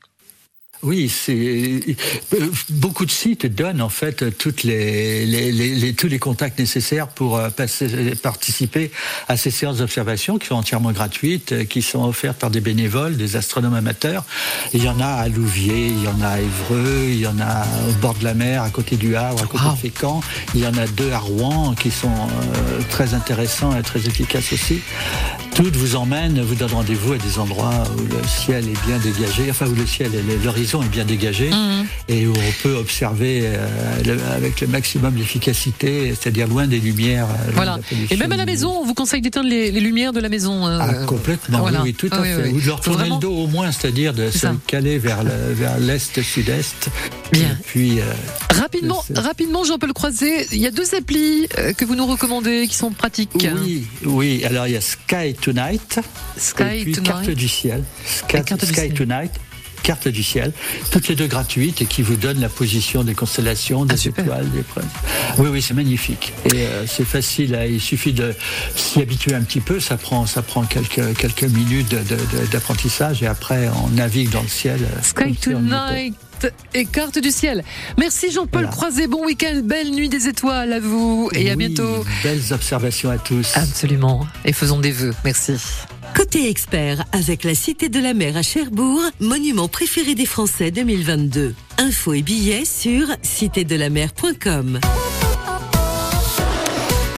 Oui, 0.85 1.09
c'est 1.09 1.33
euh, 1.33 2.51
beaucoup 2.69 3.07
de 3.07 3.11
sites 3.11 3.47
donnent 3.47 3.81
en 3.81 3.89
fait 3.89 4.37
toutes 4.37 4.61
les, 4.61 5.25
les, 5.25 5.51
les, 5.51 5.93
tous 5.95 6.07
les 6.07 6.19
contacts 6.19 6.59
nécessaires 6.59 7.07
pour 7.07 7.37
euh, 7.37 7.49
passer, 7.49 8.13
participer 8.21 8.91
à 9.27 9.35
ces 9.35 9.49
séances 9.49 9.77
d'observation 9.77 10.37
qui 10.37 10.45
sont 10.45 10.53
entièrement 10.53 10.91
gratuites, 10.91 11.53
euh, 11.53 11.63
qui 11.63 11.81
sont 11.81 12.05
offertes 12.05 12.37
par 12.37 12.51
des 12.51 12.61
bénévoles, 12.61 13.17
des 13.17 13.35
astronomes 13.35 13.73
amateurs. 13.73 14.25
Il 14.75 14.83
y 14.83 14.87
en 14.87 14.99
a 14.99 15.07
à 15.07 15.27
Louviers, 15.27 15.87
il 15.87 16.03
y 16.03 16.07
en 16.07 16.21
a 16.21 16.27
à 16.27 16.39
Évreux, 16.39 17.05
il 17.07 17.19
y 17.19 17.27
en 17.27 17.39
a 17.39 17.65
au 17.89 17.93
bord 17.93 18.13
de 18.13 18.23
la 18.23 18.35
mer, 18.35 18.61
à 18.61 18.69
côté 18.69 18.95
du 18.95 19.15
Havre, 19.15 19.41
à 19.41 19.47
côté 19.47 19.63
de 19.63 19.79
Fécamp. 19.81 20.21
Il 20.53 20.61
y 20.61 20.67
en 20.67 20.77
a 20.77 20.85
deux 20.85 21.11
à 21.11 21.17
Rouen 21.17 21.73
qui 21.73 21.89
sont 21.89 22.13
très 22.89 23.15
intéressants 23.15 23.75
et 23.75 23.81
très 23.81 24.05
efficaces 24.05 24.53
aussi. 24.53 24.81
Toutes 25.55 25.77
vous 25.77 25.95
emmènent, 25.95 26.41
vous 26.41 26.55
donnent 26.55 26.73
rendez-vous 26.73 27.13
à 27.13 27.17
des 27.17 27.39
endroits 27.39 27.85
où 27.97 28.01
le 28.01 28.27
ciel 28.27 28.67
est 28.67 28.85
bien 28.85 28.97
dégagé, 28.97 29.49
enfin 29.49 29.65
où 29.67 29.73
le 29.73 29.87
ciel, 29.87 30.11
l'horizon 30.43 30.74
est 30.83 30.89
bien 30.89 31.05
dégagée 31.05 31.49
mhm. 31.49 31.85
et 32.07 32.27
où 32.27 32.33
on 32.33 32.63
peut 32.63 32.75
observer 32.75 33.43
euh, 33.45 34.35
avec 34.35 34.61
le 34.61 34.67
maximum 34.67 35.15
d'efficacité, 35.15 36.09
c'est-à-dire 36.09 36.47
loin 36.47 36.67
des 36.67 36.79
lumières. 36.79 37.25
Euh, 37.25 37.51
voilà. 37.53 37.79
Et 38.09 38.15
même 38.17 38.31
à 38.31 38.37
la 38.37 38.45
maison, 38.45 38.79
on 38.81 38.85
vous 38.85 38.93
conseille 38.93 39.21
d'éteindre 39.21 39.49
les, 39.49 39.71
lumières 39.71 40.13
de 40.13 40.19
la 40.19 40.29
maison. 40.29 40.67
Euh, 40.67 40.79
ah, 40.81 40.93
complètement, 41.05 41.65
oui, 41.83 41.93
tout 41.93 42.09
à 42.11 42.23
fait. 42.23 42.49
Ou 42.49 42.59
de 42.59 42.65
leur 42.65 42.81
tourner 42.81 43.09
le 43.09 43.19
dos 43.19 43.33
au 43.33 43.47
moins, 43.47 43.71
c'est-à-dire 43.71 44.13
de 44.13 44.29
se 44.29 44.47
caler 44.67 44.97
vers 44.97 45.23
l'est, 45.79 46.21
sud-est. 46.21 46.89
Bien. 47.31 47.57
puis. 47.65 47.99
rapidement, 48.53 49.03
rapidement, 49.15 49.63
Jean-Paul 49.63 49.93
Croiset, 49.93 50.47
il 50.51 50.59
y 50.59 50.67
a 50.67 50.71
deux 50.71 50.95
applis 50.95 51.47
que 51.77 51.85
vous 51.85 51.95
nous 51.95 52.05
recommandez 52.05 52.67
qui 52.67 52.75
sont 52.75 52.91
pratiques. 52.91 53.47
Oui, 53.63 53.85
oui. 54.03 54.43
Alors 54.45 54.67
il 54.67 54.73
y 54.73 54.77
a 54.77 54.81
Sky 54.81 55.33
Tonight. 55.39 55.99
Sky 56.37 56.63
et 56.63 56.83
puis 56.83 56.91
Tonight. 56.93 57.11
Carte 57.11 57.29
du 57.31 57.47
ciel. 57.47 57.83
Sky, 58.05 58.37
Sky 58.65 58.93
Tonight 58.93 59.31
carte 59.85 60.07
du 60.07 60.23
ciel, 60.23 60.51
toutes 60.89 61.07
les 61.09 61.15
deux 61.15 61.27
gratuites 61.27 61.79
et 61.83 61.85
qui 61.85 62.01
vous 62.01 62.15
donnent 62.15 62.41
la 62.41 62.49
position 62.49 63.03
des 63.03 63.13
constellations, 63.13 63.85
des 63.85 64.07
ah, 64.07 64.09
étoiles, 64.09 64.49
des 64.49 64.63
preuves. 64.63 64.83
Oui, 65.37 65.47
oui, 65.51 65.61
c'est 65.61 65.75
magnifique. 65.75 66.33
Et 66.45 66.65
euh, 66.65 66.87
c'est 66.87 67.05
facile, 67.05 67.55
il 67.69 67.79
suffit 67.79 68.11
de 68.11 68.33
s'y 68.75 68.99
habituer 68.99 69.35
un 69.35 69.43
petit 69.43 69.61
peu, 69.61 69.79
ça 69.79 69.97
prend, 69.97 70.25
ça 70.25 70.41
prend 70.41 70.63
quelques, 70.63 71.15
quelques 71.15 71.43
minutes 71.43 71.95
d'apprentissage 72.51 73.21
et 73.21 73.27
après 73.27 73.69
on 73.83 73.89
navigue 73.89 74.31
dans 74.31 74.41
le 74.41 74.47
ciel. 74.47 74.79
Euh, 74.81 75.01
Sky 75.03 75.35
Tonight 75.35 76.15
et 76.73 76.85
carte 76.85 77.19
du 77.19 77.29
ciel. 77.29 77.63
Merci 77.99 78.31
Jean-Paul 78.31 78.67
Croiset, 78.69 79.05
bon 79.07 79.23
week-end, 79.23 79.61
belle 79.63 79.91
nuit 79.91 80.09
des 80.09 80.27
étoiles 80.27 80.73
à 80.73 80.79
vous 80.79 81.29
et 81.33 81.51
à 81.51 81.55
bientôt. 81.55 82.03
Belles 82.23 82.51
observations 82.51 83.11
à 83.11 83.19
tous. 83.19 83.55
Absolument, 83.55 84.25
et 84.45 84.51
faisons 84.51 84.79
des 84.79 84.91
vœux. 84.91 85.13
Merci. 85.23 85.53
Côté 86.15 86.49
expert, 86.49 87.03
avec 87.11 87.43
la 87.43 87.53
Cité 87.53 87.89
de 87.89 87.99
la 87.99 88.13
Mer 88.13 88.37
à 88.37 88.41
Cherbourg, 88.41 89.01
monument 89.19 89.67
préféré 89.67 90.15
des 90.15 90.25
Français 90.25 90.71
2022. 90.71 91.53
Infos 91.77 92.13
et 92.13 92.21
billets 92.21 92.63
sur 92.63 93.07
citédelamer.com. 93.21 94.79